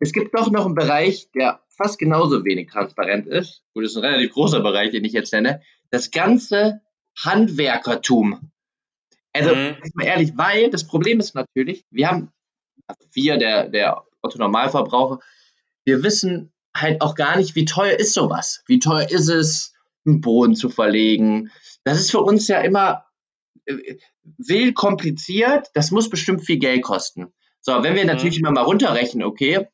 Es 0.00 0.12
gibt 0.12 0.34
doch 0.34 0.50
noch 0.50 0.64
einen 0.64 0.74
Bereich, 0.74 1.30
der 1.32 1.60
fast 1.68 1.98
genauso 1.98 2.44
wenig 2.44 2.70
transparent 2.70 3.26
ist. 3.26 3.62
Gut, 3.74 3.84
das 3.84 3.92
ist 3.92 3.98
ein 3.98 4.04
relativ 4.04 4.32
großer 4.32 4.60
Bereich, 4.60 4.92
den 4.92 5.04
ich 5.04 5.12
jetzt 5.12 5.32
nenne. 5.32 5.60
Das 5.90 6.10
ganze 6.10 6.80
Handwerkertum. 7.18 8.50
Also, 9.34 9.54
mhm. 9.54 9.76
mal 9.94 10.06
ehrlich, 10.06 10.32
weil 10.36 10.70
das 10.70 10.86
Problem 10.86 11.20
ist 11.20 11.34
natürlich, 11.34 11.84
wir 11.90 12.08
haben, 12.08 12.32
also 12.86 13.06
wir, 13.12 13.36
der, 13.36 13.68
der 13.68 14.04
Otto 14.22 14.38
Normalverbraucher, 14.38 15.20
wir 15.84 16.02
wissen 16.02 16.52
halt 16.76 17.00
auch 17.00 17.14
gar 17.14 17.36
nicht, 17.36 17.54
wie 17.54 17.64
teuer 17.64 17.98
ist 17.98 18.14
sowas? 18.14 18.62
Wie 18.66 18.78
teuer 18.78 19.10
ist 19.10 19.28
es, 19.28 19.72
einen 20.06 20.20
Boden 20.20 20.54
zu 20.54 20.68
verlegen? 20.68 21.50
Das 21.84 21.98
ist 21.98 22.10
für 22.10 22.20
uns 22.20 22.48
ja 22.48 22.60
immer 22.60 23.04
äh, 23.66 23.96
will 24.36 24.72
kompliziert, 24.72 25.68
das 25.74 25.90
muss 25.90 26.10
bestimmt 26.10 26.44
viel 26.44 26.58
Geld 26.58 26.82
kosten. 26.82 27.32
So, 27.60 27.82
wenn 27.82 27.94
wir 27.94 28.02
mhm. 28.02 28.08
natürlich 28.08 28.38
immer 28.38 28.50
mal 28.50 28.62
runterrechnen, 28.62 29.24
okay, 29.24 29.66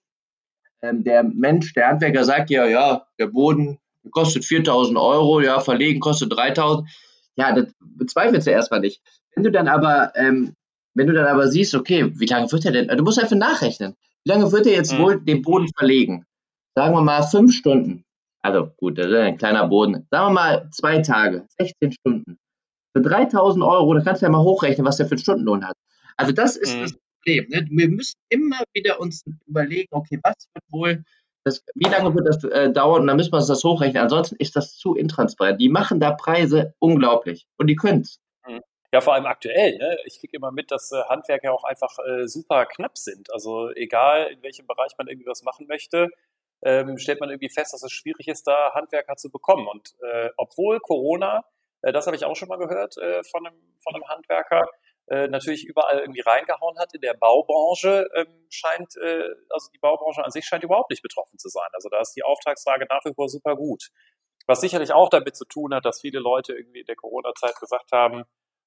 ähm, 0.83 1.05
der 1.05 1.23
Mensch, 1.23 1.73
der 1.75 1.89
Handwerker 1.89 2.25
sagt 2.25 2.51
ja, 2.51 2.67
ja, 2.67 3.07
der 3.19 3.29
Boden 3.29 3.79
kostet 4.11 4.45
4000 4.45 4.99
Euro, 4.99 5.41
ja, 5.41 5.61
verlegen 5.61 6.01
kostet 6.01 6.33
3000. 6.33 6.89
Ja, 7.37 7.53
das 7.53 7.73
bezweifelst 7.81 8.47
du 8.47 8.51
erstmal 8.53 8.81
nicht. 8.81 9.03
Wenn 9.35 9.45
du 9.45 9.51
dann 9.51 9.69
aber, 9.69 10.13
ähm, 10.15 10.55
wenn 10.95 11.07
du 11.07 11.13
dann 11.13 11.27
aber 11.27 11.49
siehst, 11.49 11.75
okay, 11.75 12.13
wie 12.19 12.27
lange 12.27 12.51
wird 12.53 12.65
er 12.65 12.73
denn, 12.73 12.89
du 12.89 13.03
musst 13.03 13.19
einfach 13.19 13.37
nachrechnen. 13.37 13.97
Wie 14.25 14.31
lange 14.31 14.53
wird 14.53 14.67
er 14.67 14.75
jetzt 14.75 14.93
mhm. 14.93 14.99
wohl 14.99 15.21
den 15.21 15.43
Boden 15.43 15.69
verlegen? 15.77 16.27
Sagen 16.75 16.95
wir 16.95 17.03
mal 17.03 17.23
fünf 17.23 17.55
Stunden. 17.55 18.05
Also 18.43 18.71
gut, 18.77 18.99
das 18.99 19.07
ist 19.07 19.15
ein 19.15 19.39
kleiner 19.39 19.67
Boden. 19.69 20.07
Sagen 20.11 20.27
wir 20.27 20.31
mal 20.31 20.71
zwei 20.71 20.99
Tage, 21.01 21.47
16 21.59 21.93
Stunden. 21.93 22.39
Für 22.93 23.03
3000 23.03 23.65
Euro, 23.65 23.95
da 23.95 24.03
kannst 24.03 24.23
du 24.23 24.27
ja 24.27 24.31
mal 24.31 24.43
hochrechnen, 24.43 24.87
was 24.87 24.99
der 24.99 25.07
für 25.07 25.13
einen 25.13 25.21
Stundenlohn 25.21 25.67
hat. 25.67 25.77
Also 26.17 26.33
das 26.33 26.57
ist 26.57 26.77
mhm. 26.77 26.83
das 26.83 26.93
Problem. 26.93 27.47
Ne? 27.49 27.67
Wir 27.71 27.89
müssen 27.89 28.17
immer 28.29 28.63
wieder 28.73 29.01
uns 29.01 29.25
überlegen, 29.47 29.89
okay, 29.93 30.19
was 30.23 30.35
wird 30.53 30.65
wohl, 30.69 31.05
das, 31.45 31.63
wie 31.75 31.89
lange 31.89 32.15
wird 32.15 32.27
das 32.27 32.43
äh, 32.45 32.73
dauern 32.73 33.03
und 33.03 33.07
dann 33.07 33.17
müssen 33.17 33.33
wir 33.33 33.39
uns 33.39 33.47
das 33.47 33.65
hochrechnen. 33.65 34.03
Ansonsten 34.03 34.37
ist 34.37 34.57
das 34.57 34.77
zu 34.77 34.95
intransparent. 34.95 35.61
Die 35.61 35.69
machen 35.69 36.01
da 36.01 36.13
Preise 36.13 36.75
unglaublich 36.79 37.47
und 37.57 37.67
die 37.67 37.77
können 37.77 38.03
es. 38.03 38.19
Mhm. 38.47 38.61
Ja, 38.93 39.01
vor 39.01 39.15
allem 39.15 39.27
aktuell. 39.27 39.77
Ne? 39.77 39.97
Ich 40.05 40.21
kriege 40.21 40.37
immer 40.37 40.53
mit, 40.53 40.71
dass 40.71 40.93
äh, 40.93 41.03
Handwerker 41.09 41.53
auch 41.53 41.65
einfach 41.65 41.99
äh, 42.07 42.29
super 42.29 42.67
knapp 42.67 42.97
sind. 42.97 43.33
Also 43.33 43.71
egal, 43.71 44.31
in 44.33 44.43
welchem 44.43 44.67
Bereich 44.67 44.93
man 44.99 45.09
irgendwie 45.09 45.29
was 45.29 45.43
machen 45.43 45.67
möchte, 45.67 46.11
ähm, 46.65 46.99
stellt 46.99 47.21
man 47.21 47.31
irgendwie 47.31 47.51
fest, 47.51 47.75
dass 47.75 47.83
es 47.83 47.93
schwierig 47.93 48.27
ist, 48.27 48.47
da 48.47 48.73
Handwerker 48.75 49.17
zu 49.17 49.31
bekommen. 49.31 49.69
Und 49.69 49.95
äh, 50.03 50.31
obwohl 50.37 50.81
Corona, 50.81 51.45
äh, 51.83 51.93
das 51.93 52.07
habe 52.07 52.17
ich 52.17 52.25
auch 52.25 52.35
schon 52.35 52.49
mal 52.49 52.59
gehört 52.59 52.97
äh, 52.97 53.23
von, 53.25 53.47
einem, 53.47 53.57
von 53.83 53.95
einem 53.95 54.09
Handwerker, 54.09 54.63
äh, 55.07 55.29
natürlich 55.29 55.67
überall 55.67 55.99
irgendwie 55.99 56.23
reingehauen 56.23 56.79
hat. 56.79 56.95
In 56.95 57.03
der 57.03 57.13
Baubranche 57.15 58.09
ähm, 58.15 58.47
scheint, 58.49 58.97
äh, 58.97 59.29
also 59.51 59.71
die 59.75 59.79
Baubranche 59.79 60.25
an 60.25 60.31
sich 60.31 60.47
scheint 60.47 60.65
überhaupt 60.65 60.91
nicht 60.91 61.03
betroffen 61.03 61.39
zu 61.39 61.51
sein. 61.51 61.69
Also 61.75 61.91
da 61.91 62.01
ist 62.01 62.15
die 62.15 62.23
Auftragslage 62.23 62.87
nach 62.89 63.05
wie 63.05 63.13
vor 63.15 63.29
super 63.29 63.55
gut. 63.57 63.91
Was 64.47 64.63
sicherlich 64.63 64.93
auch 64.93 65.11
damit 65.11 65.37
zu 65.37 65.45
tun 65.45 65.75
hat, 65.75 65.85
dass 65.85 66.01
viele 66.01 66.19
Leute 66.19 66.55
irgendwie 66.55 66.81
in 66.81 66.87
der 66.87 66.97
Corona-Zeit 66.97 67.57
gesagt 67.61 67.93
haben, 67.93 68.25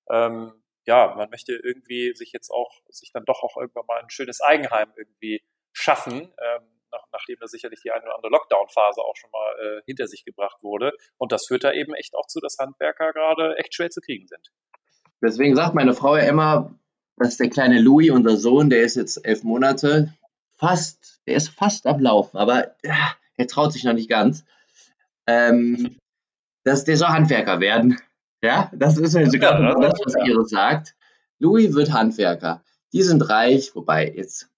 ähm, 0.09 0.63
ja, 0.85 1.15
man 1.15 1.29
möchte 1.29 1.53
irgendwie 1.53 2.13
sich 2.15 2.31
jetzt 2.31 2.49
auch, 2.49 2.71
sich 2.89 3.11
dann 3.11 3.25
doch 3.25 3.43
auch 3.43 3.57
irgendwann 3.57 3.85
mal 3.87 3.99
ein 3.99 4.09
schönes 4.09 4.39
Eigenheim 4.41 4.91
irgendwie 4.95 5.43
schaffen, 5.73 6.33
ähm, 6.39 6.76
nach, 6.91 7.03
nachdem 7.11 7.37
da 7.39 7.47
sicherlich 7.47 7.81
die 7.81 7.91
eine 7.91 8.03
oder 8.03 8.15
andere 8.15 8.31
Lockdown-Phase 8.31 9.01
auch 9.01 9.15
schon 9.15 9.31
mal 9.31 9.55
äh, 9.59 9.81
hinter 9.85 10.07
sich 10.07 10.25
gebracht 10.25 10.63
wurde. 10.63 10.93
Und 11.17 11.31
das 11.31 11.47
führt 11.47 11.63
da 11.63 11.71
eben 11.71 11.93
echt 11.93 12.15
auch 12.15 12.27
zu, 12.27 12.39
dass 12.39 12.57
Handwerker 12.59 13.13
gerade 13.13 13.57
echt 13.57 13.73
schwer 13.73 13.89
zu 13.89 14.01
kriegen 14.01 14.27
sind. 14.27 14.51
Deswegen 15.21 15.55
sagt 15.55 15.75
meine 15.75 15.93
Frau 15.93 16.15
ja 16.15 16.23
immer, 16.23 16.77
dass 17.17 17.37
der 17.37 17.49
kleine 17.49 17.81
Louis, 17.81 18.11
unser 18.11 18.37
Sohn, 18.37 18.69
der 18.69 18.81
ist 18.81 18.95
jetzt 18.95 19.25
elf 19.25 19.43
Monate, 19.43 20.13
fast, 20.57 21.21
der 21.27 21.35
ist 21.35 21.49
fast 21.49 21.87
am 21.87 21.99
Laufen, 21.99 22.37
aber 22.37 22.75
ja, 22.83 23.15
er 23.37 23.47
traut 23.47 23.73
sich 23.73 23.83
noch 23.83 23.93
nicht 23.93 24.09
ganz. 24.09 24.45
Ähm, 25.27 25.97
dass 26.63 26.83
der 26.83 26.97
soll 26.97 27.07
Handwerker 27.07 27.59
werden. 27.59 27.99
Ja, 28.41 28.69
das 28.73 28.97
ist 28.97 29.15
ja 29.15 29.25
sogar 29.29 29.59
ja, 29.61 29.73
das, 29.79 29.99
was. 30.03 30.15
Iris 30.27 30.49
sagt. 30.49 30.95
Louis 31.39 31.73
wird 31.73 31.91
Handwerker. 31.91 32.63
Die 32.93 33.03
sind 33.03 33.29
reich, 33.29 33.75
wobei 33.75 34.09
jetzt, 34.09 34.49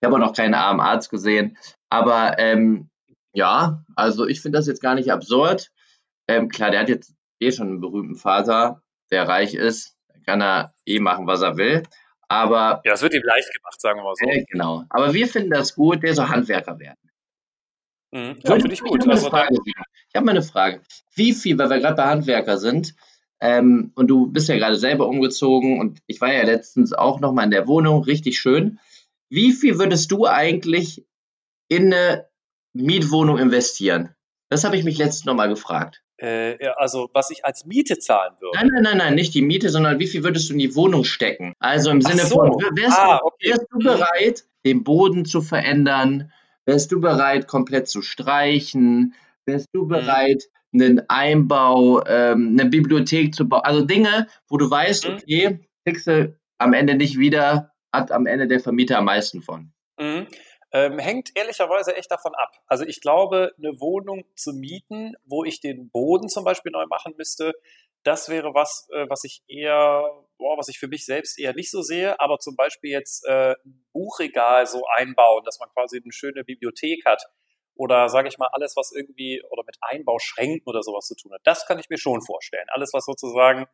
ich 0.00 0.06
habe 0.06 0.14
auch 0.14 0.20
noch 0.20 0.34
keinen 0.34 0.54
armen 0.54 0.80
Arzt 0.80 1.10
gesehen, 1.10 1.56
aber 1.88 2.38
ähm, 2.38 2.88
ja, 3.32 3.84
also 3.96 4.26
ich 4.26 4.40
finde 4.40 4.58
das 4.58 4.66
jetzt 4.66 4.82
gar 4.82 4.94
nicht 4.94 5.12
absurd. 5.12 5.70
Ähm, 6.28 6.48
klar, 6.48 6.70
der 6.70 6.80
hat 6.80 6.88
jetzt 6.88 7.14
eh 7.40 7.52
schon 7.52 7.68
einen 7.68 7.80
berühmten 7.80 8.16
Vater, 8.16 8.82
der 9.10 9.28
reich 9.28 9.54
ist, 9.54 9.96
kann 10.26 10.42
er 10.42 10.74
eh 10.86 11.00
machen, 11.00 11.26
was 11.26 11.42
er 11.42 11.56
will. 11.56 11.82
Aber. 12.28 12.82
Ja, 12.84 12.92
es 12.92 13.02
wird 13.02 13.14
ihm 13.14 13.22
leicht 13.22 13.52
gemacht, 13.54 13.80
sagen 13.80 13.98
wir 14.00 14.04
mal 14.04 14.14
so. 14.14 14.26
Äh, 14.26 14.44
genau. 14.44 14.84
Aber 14.90 15.14
wir 15.14 15.26
finden 15.26 15.50
das 15.50 15.74
gut, 15.74 16.02
der 16.02 16.14
soll 16.14 16.28
Handwerker 16.28 16.78
werden. 16.78 16.98
Mhm. 18.10 18.38
Ja, 18.42 18.52
finde 18.52 18.72
ich 18.72 18.82
gut. 18.82 19.04
Ich 19.04 19.08
habe 19.08 19.12
also, 19.12 19.32
hab 19.32 20.24
mal 20.24 20.30
eine 20.30 20.42
Frage. 20.42 20.82
Wie 21.14 21.32
viel, 21.32 21.58
weil 21.58 21.70
wir 21.70 21.80
gerade 21.80 21.96
bei 21.96 22.04
Handwerker 22.04 22.58
sind, 22.58 22.94
ähm, 23.40 23.92
und 23.94 24.08
du 24.08 24.26
bist 24.26 24.48
ja 24.48 24.56
gerade 24.56 24.76
selber 24.76 25.06
umgezogen 25.06 25.78
und 25.78 26.00
ich 26.06 26.20
war 26.20 26.32
ja 26.32 26.42
letztens 26.42 26.92
auch 26.92 27.20
nochmal 27.20 27.44
in 27.44 27.52
der 27.52 27.68
Wohnung, 27.68 28.02
richtig 28.02 28.38
schön. 28.38 28.80
Wie 29.30 29.52
viel 29.52 29.78
würdest 29.78 30.10
du 30.10 30.26
eigentlich 30.26 31.06
in 31.68 31.92
eine 31.92 32.28
Mietwohnung 32.72 33.38
investieren? 33.38 34.14
Das 34.48 34.64
habe 34.64 34.76
ich 34.76 34.84
mich 34.84 34.98
letztens 34.98 35.26
nochmal 35.26 35.48
gefragt. 35.48 36.02
Äh, 36.16 36.56
also 36.76 37.08
was 37.12 37.30
ich 37.30 37.44
als 37.44 37.64
Miete 37.64 37.98
zahlen 37.98 38.34
würde. 38.40 38.58
Nein, 38.58 38.70
nein, 38.72 38.82
nein, 38.82 38.98
nein, 38.98 39.14
nicht 39.14 39.34
die 39.34 39.42
Miete, 39.42 39.68
sondern 39.68 39.98
wie 39.98 40.06
viel 40.06 40.24
würdest 40.24 40.48
du 40.48 40.54
in 40.54 40.58
die 40.58 40.74
Wohnung 40.74 41.04
stecken? 41.04 41.52
Also 41.60 41.90
im 41.90 42.00
Sinne 42.00 42.26
so. 42.26 42.36
von, 42.36 42.50
wärst, 42.76 42.98
ah, 42.98 43.20
okay. 43.22 43.50
wärst 43.50 43.66
du 43.70 43.78
bereit, 43.78 44.44
den 44.64 44.82
Boden 44.82 45.24
zu 45.24 45.42
verändern? 45.42 46.32
Wärst 46.66 46.90
du 46.90 47.00
bereit, 47.00 47.46
komplett 47.46 47.88
zu 47.88 48.02
streichen? 48.02 49.14
Wärst 49.46 49.68
du 49.72 49.84
mhm. 49.84 49.88
bereit, 49.88 50.44
einen 50.72 51.08
Einbau, 51.08 52.04
ähm, 52.04 52.56
eine 52.58 52.68
Bibliothek 52.68 53.34
zu 53.34 53.48
bauen? 53.48 53.62
Also 53.62 53.82
Dinge, 53.82 54.26
wo 54.48 54.56
du 54.56 54.68
weißt, 54.68 55.08
mhm. 55.08 55.14
okay, 55.14 55.60
kriegst 55.86 56.08
du 56.08 56.36
am 56.58 56.72
Ende 56.72 56.96
nicht 56.96 57.18
wieder, 57.18 57.70
hat 57.92 58.12
am 58.12 58.26
Ende 58.26 58.46
der 58.46 58.60
Vermieter 58.60 58.98
am 58.98 59.04
meisten 59.04 59.42
von. 59.42 59.72
Mhm. 59.98 60.28
Ähm, 60.70 60.98
hängt 60.98 61.30
ehrlicherweise 61.34 61.96
echt 61.96 62.10
davon 62.10 62.34
ab. 62.34 62.52
Also 62.66 62.84
ich 62.84 63.00
glaube, 63.00 63.52
eine 63.56 63.80
Wohnung 63.80 64.24
zu 64.36 64.52
mieten, 64.52 65.14
wo 65.24 65.44
ich 65.44 65.60
den 65.60 65.90
Boden 65.90 66.28
zum 66.28 66.44
Beispiel 66.44 66.72
neu 66.72 66.84
machen 66.86 67.14
müsste, 67.16 67.54
das 68.04 68.28
wäre 68.28 68.54
was, 68.54 68.88
äh, 68.92 69.06
was 69.08 69.24
ich 69.24 69.42
eher, 69.48 70.02
boah, 70.36 70.58
was 70.58 70.68
ich 70.68 70.78
für 70.78 70.88
mich 70.88 71.04
selbst 71.04 71.38
eher 71.38 71.54
nicht 71.54 71.70
so 71.70 71.82
sehe, 71.82 72.20
aber 72.20 72.38
zum 72.38 72.54
Beispiel 72.54 72.90
jetzt 72.90 73.26
äh, 73.26 73.54
ein 73.64 73.86
Buchregal 73.92 74.66
so 74.66 74.84
einbauen, 74.94 75.42
dass 75.44 75.58
man 75.58 75.68
quasi 75.70 76.00
eine 76.02 76.12
schöne 76.12 76.44
Bibliothek 76.44 77.04
hat 77.06 77.22
oder 77.74 78.08
sage 78.08 78.28
ich 78.28 78.38
mal 78.38 78.48
alles, 78.52 78.76
was 78.76 78.92
irgendwie 78.92 79.42
oder 79.50 79.62
mit 79.66 79.76
Einbauschränken 79.80 80.66
oder 80.66 80.82
sowas 80.82 81.06
zu 81.06 81.16
tun 81.16 81.32
hat. 81.32 81.40
Das 81.44 81.66
kann 81.66 81.78
ich 81.78 81.88
mir 81.88 81.98
schon 81.98 82.20
vorstellen. 82.22 82.66
Alles, 82.68 82.92
was 82.92 83.04
sozusagen 83.04 83.66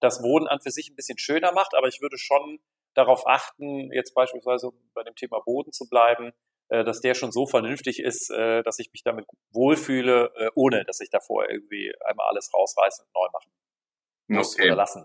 das 0.00 0.22
Wohnen 0.22 0.46
an 0.46 0.60
für 0.60 0.70
sich 0.70 0.90
ein 0.90 0.96
bisschen 0.96 1.18
schöner 1.18 1.52
macht, 1.52 1.74
aber 1.74 1.88
ich 1.88 2.00
würde 2.00 2.18
schon 2.18 2.58
darauf 2.94 3.26
achten, 3.26 3.92
jetzt 3.92 4.14
beispielsweise 4.14 4.70
bei 4.94 5.02
dem 5.02 5.14
Thema 5.14 5.40
Boden 5.40 5.72
zu 5.72 5.88
bleiben, 5.88 6.32
äh, 6.68 6.84
dass 6.84 7.00
der 7.00 7.14
schon 7.14 7.32
so 7.32 7.46
vernünftig 7.46 8.00
ist, 8.00 8.30
äh, 8.30 8.62
dass 8.62 8.78
ich 8.78 8.90
mich 8.92 9.02
damit 9.02 9.26
wohlfühle, 9.52 10.32
äh, 10.36 10.50
ohne 10.54 10.84
dass 10.84 11.00
ich 11.00 11.10
davor 11.10 11.48
irgendwie 11.48 11.92
einmal 12.06 12.26
alles 12.28 12.50
rausreißen 12.52 13.04
und 13.04 13.14
neu 13.14 13.28
machen 13.32 13.52
muss 14.28 14.54
okay. 14.54 14.66
oder 14.66 14.76
lassen. 14.76 15.04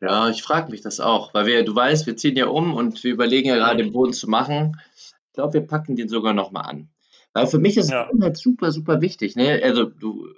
Ja, 0.00 0.28
ich 0.28 0.42
frage 0.42 0.70
mich 0.70 0.82
das 0.82 1.00
auch, 1.00 1.32
weil 1.32 1.46
wir, 1.46 1.64
du 1.64 1.74
weißt, 1.74 2.06
wir 2.06 2.16
ziehen 2.16 2.36
ja 2.36 2.46
um 2.46 2.74
und 2.74 3.02
wir 3.02 3.12
überlegen 3.12 3.48
ja 3.48 3.56
gerade, 3.56 3.82
den 3.82 3.92
Boden 3.92 4.12
zu 4.12 4.28
machen. 4.28 4.78
Ich 4.96 5.32
glaube, 5.32 5.54
wir 5.54 5.66
packen 5.66 5.96
den 5.96 6.08
sogar 6.08 6.34
nochmal 6.34 6.66
an. 6.66 6.90
Weil 7.32 7.46
für 7.46 7.58
mich 7.58 7.76
ist 7.76 7.90
ja. 7.90 8.10
es 8.12 8.20
halt 8.20 8.36
super, 8.36 8.70
super 8.70 9.00
wichtig. 9.00 9.36
Ne? 9.36 9.60
Also 9.62 9.84
du, 9.84 10.28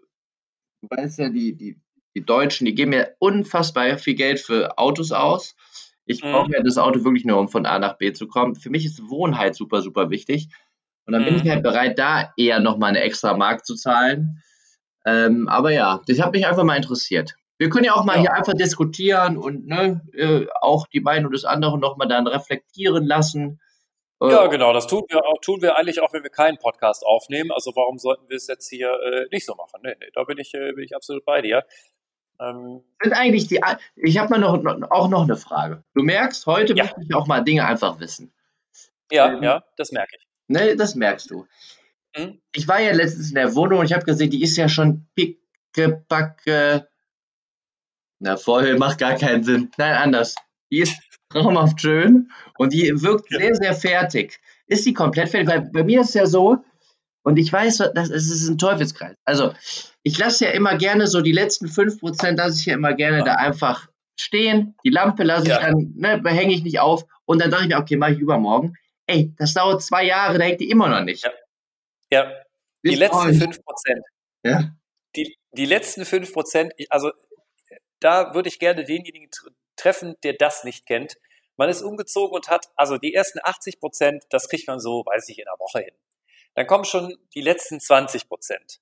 du 0.81 0.88
weißt 0.88 1.18
ja, 1.18 1.29
die, 1.29 1.57
die, 1.57 1.81
die 2.16 2.24
Deutschen, 2.24 2.64
die 2.64 2.74
geben 2.74 2.94
ja 2.94 3.07
unfassbar 3.18 3.98
viel 3.98 4.14
Geld 4.14 4.40
für 4.40 4.79
Autos 4.79 5.12
aus. 5.12 5.55
Ich 6.07 6.24
mhm. 6.24 6.33
brauche 6.33 6.52
ja 6.52 6.62
das 6.62 6.79
Auto 6.79 7.05
wirklich 7.05 7.26
nur, 7.26 7.38
um 7.38 7.48
von 7.48 7.66
A 7.66 7.79
nach 7.79 7.98
B 7.98 8.14
zu 8.14 8.26
kommen. 8.26 8.55
Für 8.55 8.70
mich 8.70 8.87
ist 8.87 9.11
Wohnheit 9.11 9.55
super, 9.55 9.83
super 9.83 10.09
wichtig. 10.09 10.48
Und 11.05 11.12
dann 11.12 11.22
mhm. 11.22 11.26
bin 11.26 11.37
ich 11.37 11.44
mhm. 11.44 11.50
halt 11.50 11.62
bereit, 11.62 11.98
da 11.98 12.33
eher 12.38 12.59
nochmal 12.59 12.88
eine 12.90 13.00
extra 13.00 13.37
Mark 13.37 13.66
zu 13.66 13.74
zahlen. 13.74 14.42
Ähm, 15.05 15.46
aber 15.46 15.72
ja, 15.72 16.00
das 16.07 16.18
hat 16.18 16.33
mich 16.33 16.46
einfach 16.46 16.64
mal 16.64 16.76
interessiert. 16.76 17.37
Wir 17.59 17.68
können 17.68 17.85
ja 17.85 17.94
auch 17.94 18.05
mal 18.05 18.16
ja. 18.16 18.22
hier 18.22 18.33
einfach 18.33 18.55
diskutieren 18.55 19.37
und 19.37 19.66
ne, 19.66 20.00
äh, 20.14 20.46
auch 20.62 20.87
die 20.87 21.00
Meinung 21.00 21.33
des 21.33 21.44
anderen 21.44 21.81
nochmal 21.81 22.09
dann 22.09 22.26
reflektieren 22.26 23.05
lassen. 23.05 23.61
Äh, 24.22 24.31
ja, 24.31 24.46
genau, 24.46 24.72
das 24.72 24.87
tun 24.87 25.02
wir 25.09 25.26
auch, 25.26 25.38
tun 25.42 25.61
wir 25.61 25.76
eigentlich 25.76 26.00
auch, 26.00 26.12
wenn 26.14 26.22
wir 26.22 26.31
keinen 26.31 26.57
Podcast 26.57 27.05
aufnehmen. 27.05 27.52
Also 27.52 27.72
warum 27.74 27.98
sollten 27.98 28.29
wir 28.29 28.37
es 28.37 28.46
jetzt 28.46 28.68
hier 28.68 28.90
äh, 28.90 29.26
nicht 29.31 29.44
so 29.44 29.55
machen? 29.55 29.81
Nee, 29.83 29.94
nee, 30.00 30.09
da 30.14 30.24
bin 30.24 30.38
ich, 30.38 30.55
äh, 30.55 30.72
bin 30.72 30.85
ich 30.85 30.96
absolut 30.96 31.24
bei 31.24 31.42
dir. 31.42 31.62
Ähm, 32.40 32.83
sind 33.03 33.12
eigentlich 33.12 33.46
die, 33.49 33.61
ich 33.96 34.18
habe 34.18 34.31
mal 34.31 34.38
noch, 34.38 34.90
auch 34.90 35.09
noch 35.09 35.22
eine 35.22 35.37
Frage. 35.37 35.83
Du 35.94 36.03
merkst, 36.03 36.46
heute 36.46 36.75
ja. 36.75 36.85
möchte 36.85 37.03
ich 37.03 37.14
auch 37.14 37.27
mal 37.27 37.40
Dinge 37.40 37.66
einfach 37.66 38.01
wissen. 38.01 38.33
Ja, 39.11 39.33
ähm, 39.33 39.42
ja, 39.42 39.64
das 39.77 39.92
merke 39.92 40.16
ich. 40.18 40.27
Ne, 40.49 40.77
das 40.77 40.94
merkst 40.94 41.31
du. 41.31 41.46
Hm? 42.14 42.40
Ich 42.53 42.68
war 42.68 42.81
ja 42.81 42.92
letztens 42.92 43.29
in 43.29 43.35
der 43.35 43.55
Wohnung 43.55 43.81
und 43.81 43.87
ich 43.87 43.92
habe 43.92 44.05
gesehen, 44.05 44.31
die 44.31 44.42
ist 44.42 44.57
ja 44.57 44.68
schon 44.68 45.07
pickebacke. 45.14 46.88
Na, 48.18 48.37
voll, 48.37 48.77
macht 48.79 48.99
gar 48.99 49.16
keinen 49.16 49.44
Sinn. 49.44 49.70
Nein, 49.77 49.94
anders. 49.94 50.35
Die 50.70 50.81
ist 50.81 50.99
traumhaft 51.29 51.81
schön 51.81 52.31
und 52.59 52.72
die 52.72 52.90
wirkt 53.03 53.31
ja. 53.31 53.38
sehr, 53.38 53.55
sehr 53.55 53.75
fertig. 53.75 54.40
Ist 54.66 54.87
die 54.87 54.94
komplett 54.94 55.29
fertig? 55.29 55.49
Weil 55.49 55.70
bei 55.72 55.85
mir 55.85 56.01
ist 56.01 56.09
es 56.09 56.14
ja 56.14 56.27
so, 56.27 56.64
und 57.26 57.38
ich 57.40 57.52
weiß, 57.52 57.78
das 57.92 58.08
ist 58.10 58.48
ein 58.48 58.56
Teufelskreis. 58.56 59.16
Also, 59.24 59.52
ich 60.04 60.16
lasse 60.16 60.44
ja 60.44 60.52
immer 60.52 60.78
gerne 60.78 61.08
so 61.08 61.22
die 61.22 61.32
letzten 61.32 61.66
5%, 61.66 62.36
lasse 62.36 62.60
ich 62.60 62.66
ja 62.66 62.74
immer 62.74 62.94
gerne 62.94 63.18
ja. 63.18 63.24
da 63.24 63.34
einfach 63.34 63.88
stehen. 64.16 64.76
Die 64.84 64.90
Lampe 64.90 65.24
lasse 65.24 65.48
ja. 65.48 65.56
ich 65.56 65.66
dann, 65.66 65.92
ne, 65.96 66.22
hänge 66.30 66.54
ich 66.54 66.62
nicht 66.62 66.78
auf. 66.78 67.04
Und 67.24 67.40
dann 67.40 67.50
dachte 67.50 67.64
ich 67.64 67.70
mir, 67.70 67.78
okay, 67.78 67.96
mache 67.96 68.12
ich 68.12 68.20
übermorgen. 68.20 68.76
Ey, 69.08 69.34
das 69.38 69.54
dauert 69.54 69.82
zwei 69.82 70.04
Jahre, 70.04 70.38
da 70.38 70.44
hängt 70.44 70.60
die 70.60 70.70
immer 70.70 70.88
noch 70.88 71.00
nicht. 71.00 71.24
Ja. 71.24 71.32
ja. 72.12 72.32
Die 72.84 72.90
Bis 72.90 72.98
letzten 73.00 73.16
euch. 73.18 73.36
5%. 73.38 73.60
Ja. 74.44 74.70
Die, 75.16 75.36
die 75.50 75.66
letzten 75.66 76.02
5%, 76.02 76.70
also 76.90 77.10
da 77.98 78.34
würde 78.34 78.48
ich 78.48 78.60
gerne 78.60 78.84
denjenigen 78.84 79.30
treffen, 79.74 80.14
der 80.22 80.34
das 80.34 80.62
nicht 80.62 80.86
kennt. 80.86 81.16
Man 81.56 81.70
ist 81.70 81.82
umgezogen 81.82 82.36
und 82.36 82.48
hat, 82.50 82.66
also 82.76 82.98
die 82.98 83.14
ersten 83.14 83.40
80% 83.40 84.20
das 84.30 84.48
kriegt 84.48 84.68
man 84.68 84.78
so, 84.78 85.02
weiß 85.04 85.28
ich, 85.28 85.40
in 85.40 85.48
einer 85.48 85.58
Woche 85.58 85.80
hin. 85.80 85.94
Dann 86.56 86.66
kommen 86.66 86.84
schon 86.84 87.14
die 87.34 87.42
letzten 87.42 87.80
20 87.80 88.28
Prozent. 88.28 88.80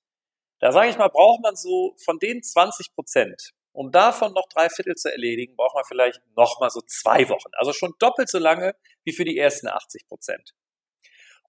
Da 0.59 0.71
sage 0.71 0.89
ich 0.89 0.97
mal, 0.97 1.09
braucht 1.09 1.43
man 1.43 1.55
so 1.55 1.95
von 2.03 2.17
den 2.19 2.41
20 2.41 2.95
Prozent, 2.95 3.51
um 3.73 3.91
davon 3.91 4.31
noch 4.31 4.47
drei 4.47 4.69
Viertel 4.69 4.95
zu 4.95 5.11
erledigen, 5.11 5.57
braucht 5.57 5.75
man 5.75 5.83
vielleicht 5.83 6.21
noch 6.37 6.59
mal 6.61 6.69
so 6.69 6.81
zwei 6.81 7.27
Wochen. 7.27 7.51
Also 7.57 7.73
schon 7.73 7.93
doppelt 7.99 8.29
so 8.29 8.39
lange 8.39 8.75
wie 9.03 9.11
für 9.11 9.25
die 9.25 9.37
ersten 9.37 9.67
80 9.67 10.07
Prozent. 10.07 10.55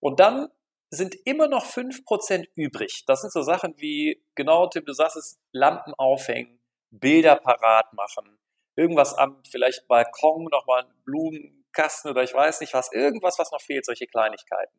Und 0.01 0.19
dann 0.19 0.49
sind 0.91 1.15
immer 1.25 1.47
noch 1.47 1.65
fünf 1.65 2.05
Prozent 2.05 2.49
übrig. 2.57 3.05
Das 3.07 3.21
sind 3.21 3.33
so 3.33 3.43
Sachen 3.43 3.75
wie, 3.79 4.25
genau, 4.35 4.67
Tim, 4.67 4.85
du 4.85 4.93
sagst 4.93 5.17
es, 5.17 5.39
Lampen 5.53 5.95
aufhängen, 5.95 6.61
Bilder 6.91 7.37
parat 7.37 7.93
machen, 7.93 8.39
irgendwas 8.75 9.15
am 9.15 9.43
vielleicht 9.49 9.87
Balkon, 9.87 10.45
nochmal 10.45 10.83
einen 10.83 11.03
Blumenkasten 11.05 12.11
oder 12.11 12.25
ich 12.25 12.35
weiß 12.35 12.61
nicht 12.61 12.75
was, 12.75 12.93
irgendwas, 12.93 13.39
was 13.39 13.53
noch 13.53 13.61
fehlt, 13.61 13.85
solche 13.85 14.07
Kleinigkeiten. 14.07 14.77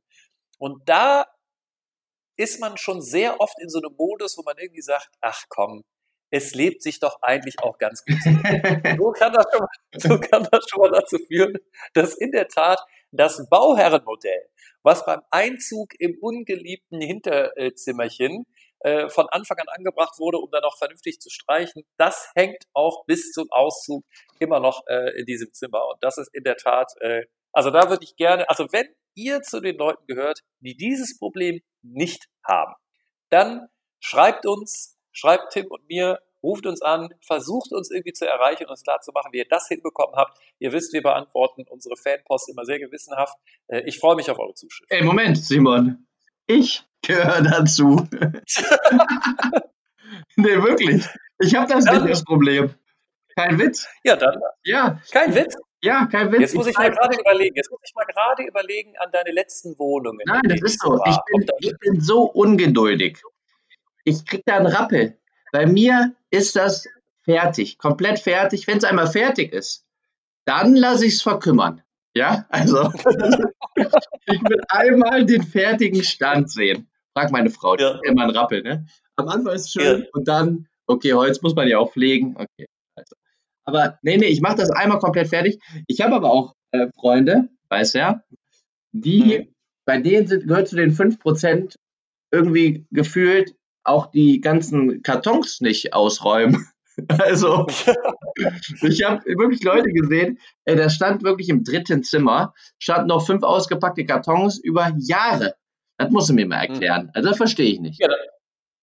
Und 0.59 0.87
da 0.89 1.27
ist 2.37 2.59
man 2.59 2.77
schon 2.77 3.01
sehr 3.01 3.39
oft 3.41 3.59
in 3.61 3.69
so 3.69 3.79
einem 3.79 3.95
Modus, 3.97 4.37
wo 4.37 4.43
man 4.43 4.57
irgendwie 4.57 4.81
sagt, 4.81 5.09
ach 5.21 5.43
komm, 5.49 5.83
es 6.29 6.53
lebt 6.53 6.81
sich 6.83 6.99
doch 6.99 7.21
eigentlich 7.21 7.59
auch 7.59 7.77
ganz 7.77 8.03
gut. 8.05 8.17
so, 8.23 9.11
kann 9.11 9.33
das 9.33 9.45
schon, 9.51 9.67
so 9.93 10.19
kann 10.19 10.47
das 10.51 10.65
schon 10.69 10.81
mal 10.81 10.91
dazu 10.91 11.17
führen, 11.27 11.57
dass 11.93 12.15
in 12.15 12.31
der 12.31 12.47
Tat 12.47 12.79
das 13.11 13.47
Bauherrenmodell, 13.49 14.49
was 14.83 15.05
beim 15.05 15.21
Einzug 15.31 15.93
im 15.99 16.17
ungeliebten 16.21 17.01
Hinterzimmerchen 17.01 18.45
äh, 18.81 19.09
von 19.09 19.27
Anfang 19.29 19.57
an 19.59 19.67
angebracht 19.69 20.19
wurde, 20.19 20.37
um 20.37 20.51
dann 20.51 20.61
noch 20.61 20.77
vernünftig 20.77 21.19
zu 21.19 21.29
streichen, 21.29 21.83
das 21.97 22.29
hängt 22.35 22.63
auch 22.73 23.05
bis 23.05 23.31
zum 23.31 23.47
Auszug 23.51 24.03
immer 24.39 24.59
noch 24.59 24.83
äh, 24.87 25.17
in 25.19 25.25
diesem 25.25 25.51
Zimmer. 25.53 25.87
Und 25.87 26.03
das 26.03 26.17
ist 26.17 26.33
in 26.33 26.43
der 26.43 26.57
Tat, 26.57 26.91
äh, 26.99 27.23
also 27.53 27.71
da 27.71 27.89
würde 27.89 28.03
ich 28.03 28.15
gerne, 28.17 28.49
also 28.49 28.67
wenn 28.71 28.87
ihr 29.17 29.41
zu 29.41 29.59
den 29.59 29.77
Leuten 29.77 30.05
gehört, 30.07 30.41
die 30.59 30.77
dieses 30.77 31.17
Problem 31.17 31.59
nicht 31.81 32.29
haben, 32.43 32.73
dann 33.29 33.67
schreibt 33.99 34.45
uns, 34.45 34.97
schreibt 35.11 35.51
Tim 35.53 35.65
und 35.67 35.87
mir, 35.89 36.19
ruft 36.43 36.65
uns 36.65 36.81
an, 36.81 37.09
versucht 37.25 37.73
uns 37.73 37.91
irgendwie 37.91 38.13
zu 38.13 38.25
erreichen 38.27 38.65
und 38.65 38.71
uns 38.71 38.83
klar 38.83 39.01
zu 39.01 39.11
machen, 39.11 39.33
wie 39.33 39.39
ihr 39.39 39.47
das 39.49 39.67
hinbekommen 39.67 40.15
habt. 40.15 40.39
Ihr 40.59 40.71
wisst, 40.71 40.93
wir 40.93 41.01
beantworten 41.01 41.65
unsere 41.67 41.97
Fanpost 41.97 42.49
immer 42.49 42.63
sehr 42.63 42.79
gewissenhaft. 42.79 43.35
Äh, 43.67 43.81
ich 43.85 43.99
freue 43.99 44.15
mich 44.15 44.29
auf 44.29 44.39
eure 44.39 44.53
Zuschrift. 44.53 44.89
Ey, 44.91 45.03
Moment, 45.03 45.37
Simon. 45.37 46.07
Ich 46.45 46.85
gehöre 47.01 47.41
dazu. 47.41 48.07
nee, 50.35 50.61
wirklich. 50.63 51.05
Ich 51.39 51.55
habe 51.55 51.71
das 51.71 51.85
dann, 51.85 52.03
nicht 52.03 52.11
das 52.11 52.23
Problem. 52.23 52.73
Kein 53.35 53.59
Witz. 53.59 53.87
Ja, 54.03 54.15
dann. 54.15 54.39
Ja. 54.63 55.01
Kein 55.11 55.35
Witz. 55.35 55.57
Ja, 55.81 56.07
kein 56.07 56.31
Witz. 56.31 56.41
Jetzt 56.41 56.55
muss 56.55 56.67
ich, 56.67 56.71
ich 56.71 56.77
mal 56.77 56.89
gerade 56.89 57.19
überlegen. 57.19 57.55
Jetzt 57.55 57.71
muss 57.71 57.79
ich 57.83 57.93
mal 57.95 58.05
gerade 58.05 58.43
überlegen 58.43 58.93
an 58.97 59.09
deine 59.11 59.31
letzten 59.31 59.77
Wohnungen. 59.77 60.21
Nein, 60.25 60.41
das 60.47 60.61
ist 60.61 60.81
so. 60.81 60.99
Ich 61.05 61.17
bin, 61.31 61.47
ich 61.59 61.77
bin 61.79 62.01
so 62.01 62.23
ungeduldig. 62.23 63.21
Ich 64.03 64.25
krieg 64.25 64.43
da 64.45 64.57
einen 64.57 64.67
Rappel. 64.67 65.17
Bei 65.51 65.65
mir 65.65 66.15
ist 66.29 66.55
das 66.55 66.87
fertig, 67.23 67.77
komplett 67.77 68.19
fertig. 68.19 68.67
Wenn 68.67 68.77
es 68.77 68.83
einmal 68.83 69.07
fertig 69.07 69.53
ist, 69.53 69.85
dann 70.45 70.75
lasse 70.75 71.05
ich 71.05 71.15
es 71.15 71.21
verkümmern. 71.21 71.83
Ja, 72.15 72.45
also 72.49 72.91
ich 73.75 74.41
will 74.41 74.61
einmal 74.69 75.25
den 75.25 75.43
fertigen 75.43 76.03
Stand 76.03 76.49
sehen. 76.49 76.89
Frag 77.13 77.31
meine 77.31 77.49
Frau, 77.49 77.75
die 77.75 77.83
ja. 77.83 77.99
immer 78.03 78.23
einen 78.23 78.35
Rappel, 78.35 78.63
ne? 78.63 78.87
Am 79.17 79.27
Anfang 79.27 79.53
ist 79.53 79.65
es 79.65 79.71
schön 79.71 80.01
ja. 80.01 80.07
und 80.13 80.27
dann, 80.27 80.67
okay, 80.87 81.13
Holz 81.13 81.41
muss 81.41 81.53
man 81.53 81.67
ja 81.67 81.77
auch 81.77 81.91
pflegen. 81.91 82.35
Okay. 82.37 82.67
Aber 83.67 83.99
nee, 84.01 84.17
nee, 84.17 84.27
ich 84.27 84.41
mache 84.41 84.55
das 84.55 84.71
einmal 84.71 84.99
komplett 84.99 85.27
fertig. 85.27 85.59
Ich 85.87 85.99
habe 86.01 86.15
aber 86.15 86.31
auch 86.31 86.55
äh, 86.71 86.87
Freunde, 86.95 87.49
weiß 87.69 87.93
ja, 87.93 88.23
die, 88.93 89.39
mhm. 89.39 89.55
bei 89.85 89.99
denen 89.99 90.25
sind, 90.25 90.47
gehört 90.47 90.69
zu 90.69 90.77
den 90.77 90.93
5% 90.93 91.75
irgendwie 92.31 92.85
gefühlt 92.91 93.55
auch 93.83 94.07
die 94.07 94.39
ganzen 94.41 95.01
Kartons 95.03 95.61
nicht 95.61 95.93
ausräumen. 95.93 96.65
Also, 97.19 97.67
ich 98.81 99.03
habe 99.03 99.23
wirklich 99.25 99.61
Leute 99.61 99.91
gesehen, 99.91 100.39
ey, 100.65 100.75
da 100.75 100.89
stand 100.89 101.21
wirklich 101.21 101.47
im 101.47 101.63
dritten 101.63 102.01
Zimmer, 102.01 102.55
standen 102.79 103.09
noch 103.09 103.23
fünf 103.23 103.43
ausgepackte 103.43 104.03
Kartons 104.03 104.57
über 104.57 104.91
Jahre. 104.97 105.53
Das 105.99 106.09
musst 106.09 106.29
du 106.29 106.33
mir 106.33 106.47
mal 106.47 106.63
erklären. 106.63 107.03
Mhm. 107.03 107.11
Also, 107.13 107.29
das 107.29 107.37
verstehe 107.37 107.71
ich 107.71 107.79
nicht. 107.81 108.01
Ja, 108.01 108.07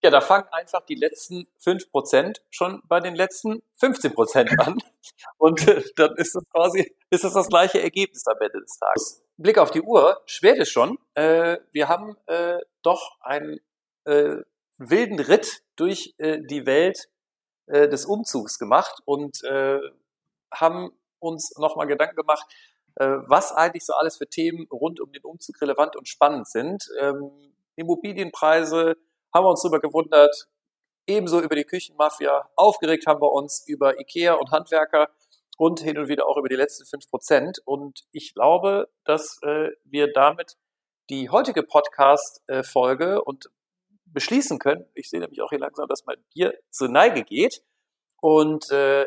ja, 0.05 0.11
da 0.11 0.21
fangen 0.21 0.47
einfach 0.51 0.85
die 0.85 0.93
letzten 0.93 1.47
5% 1.63 2.37
schon 2.51 2.83
bei 2.87 2.99
den 2.99 3.15
letzten 3.15 3.63
15% 3.81 4.59
an. 4.59 4.77
Und 5.37 5.67
äh, 5.67 5.83
dann 5.95 6.15
ist 6.17 6.35
es 6.35 6.43
quasi, 6.51 6.95
ist 7.09 7.23
es 7.23 7.33
das 7.33 7.49
gleiche 7.49 7.81
Ergebnis 7.81 8.25
am 8.27 8.37
Ende 8.39 8.61
des 8.61 8.77
Tages. 8.77 9.23
Blick 9.37 9.57
auf 9.57 9.71
die 9.71 9.81
Uhr, 9.81 10.21
schwer 10.27 10.57
ist 10.57 10.69
schon. 10.69 10.99
Äh, 11.15 11.57
wir 11.71 11.89
haben 11.89 12.17
äh, 12.27 12.59
doch 12.83 13.17
einen 13.19 13.59
äh, 14.03 14.37
wilden 14.77 15.19
Ritt 15.19 15.63
durch 15.75 16.13
äh, 16.17 16.39
die 16.41 16.65
Welt 16.65 17.09
des 17.67 18.05
Umzugs 18.05 18.59
gemacht 18.59 19.01
und 19.05 19.39
haben 20.51 20.91
uns 21.17 21.57
nochmal 21.57 21.87
Gedanken 21.87 22.15
gemacht, 22.15 22.45
was 22.93 23.51
eigentlich 23.51 23.83
so 23.83 23.93
alles 23.95 24.17
für 24.17 24.27
Themen 24.27 24.67
rund 24.71 24.99
um 24.99 25.11
den 25.11 25.23
Umzug 25.23 25.59
relevant 25.59 25.95
und 25.95 26.07
spannend 26.07 26.47
sind. 26.47 26.87
Ähm, 26.99 27.31
Immobilienpreise 27.75 28.97
haben 29.35 29.43
wir 29.43 29.49
uns 29.49 29.61
darüber 29.61 29.81
gewundert, 29.81 30.47
ebenso 31.07 31.41
über 31.41 31.55
die 31.55 31.65
Küchenmafia. 31.65 32.49
Aufgeregt 32.55 33.05
haben 33.05 33.21
wir 33.21 33.33
uns 33.33 33.65
über 33.67 33.99
Ikea 33.99 34.33
und 34.35 34.51
Handwerker 34.51 35.09
und 35.57 35.81
hin 35.81 35.97
und 35.97 36.07
wieder 36.07 36.25
auch 36.25 36.37
über 36.37 36.47
die 36.47 36.55
letzten 36.55 36.85
fünf 36.85 37.09
Prozent. 37.09 37.59
Und 37.65 38.05
ich 38.11 38.33
glaube, 38.33 38.87
dass 39.03 39.37
äh, 39.43 39.71
wir 39.83 40.13
damit 40.13 40.55
die 41.09 41.29
heutige 41.29 41.63
Podcast-Folge 41.63 43.15
äh, 43.15 43.19
und 43.19 43.49
beschließen 44.05 44.57
können. 44.57 44.85
Ich 44.93 45.09
sehe 45.09 45.19
nämlich 45.19 45.41
auch 45.41 45.49
hier 45.49 45.59
langsam, 45.59 45.89
dass 45.89 46.05
mein 46.05 46.23
Bier 46.33 46.57
zur 46.71 46.87
Neige 46.87 47.23
geht. 47.23 47.61
Und 48.21 48.71
äh, 48.71 49.05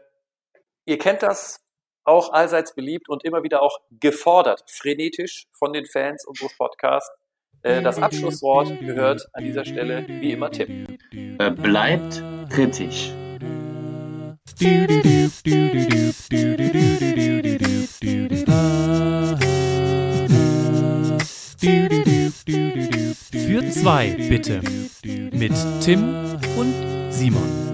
ihr 0.84 0.98
kennt 0.98 1.22
das 1.22 1.64
auch 2.04 2.32
allseits 2.32 2.74
beliebt 2.74 3.08
und 3.08 3.24
immer 3.24 3.42
wieder 3.42 3.62
auch 3.62 3.80
gefordert, 3.90 4.62
frenetisch 4.68 5.46
von 5.52 5.72
den 5.72 5.86
Fans 5.86 6.26
unseres 6.26 6.54
Podcasts. 6.56 7.10
Äh, 7.62 7.82
das 7.82 7.98
Abschlusswort 7.98 8.80
gehört 8.80 9.26
an 9.32 9.44
dieser 9.44 9.64
Stelle 9.64 10.06
wie 10.08 10.32
immer 10.32 10.50
Tim. 10.50 10.86
Äh, 11.38 11.50
bleibt 11.50 12.22
kritisch. 12.50 13.12
Für 23.30 23.70
zwei, 23.70 24.16
bitte. 24.28 24.60
Mit 25.32 25.52
Tim 25.80 26.14
und 26.56 26.74
Simon. 27.10 27.68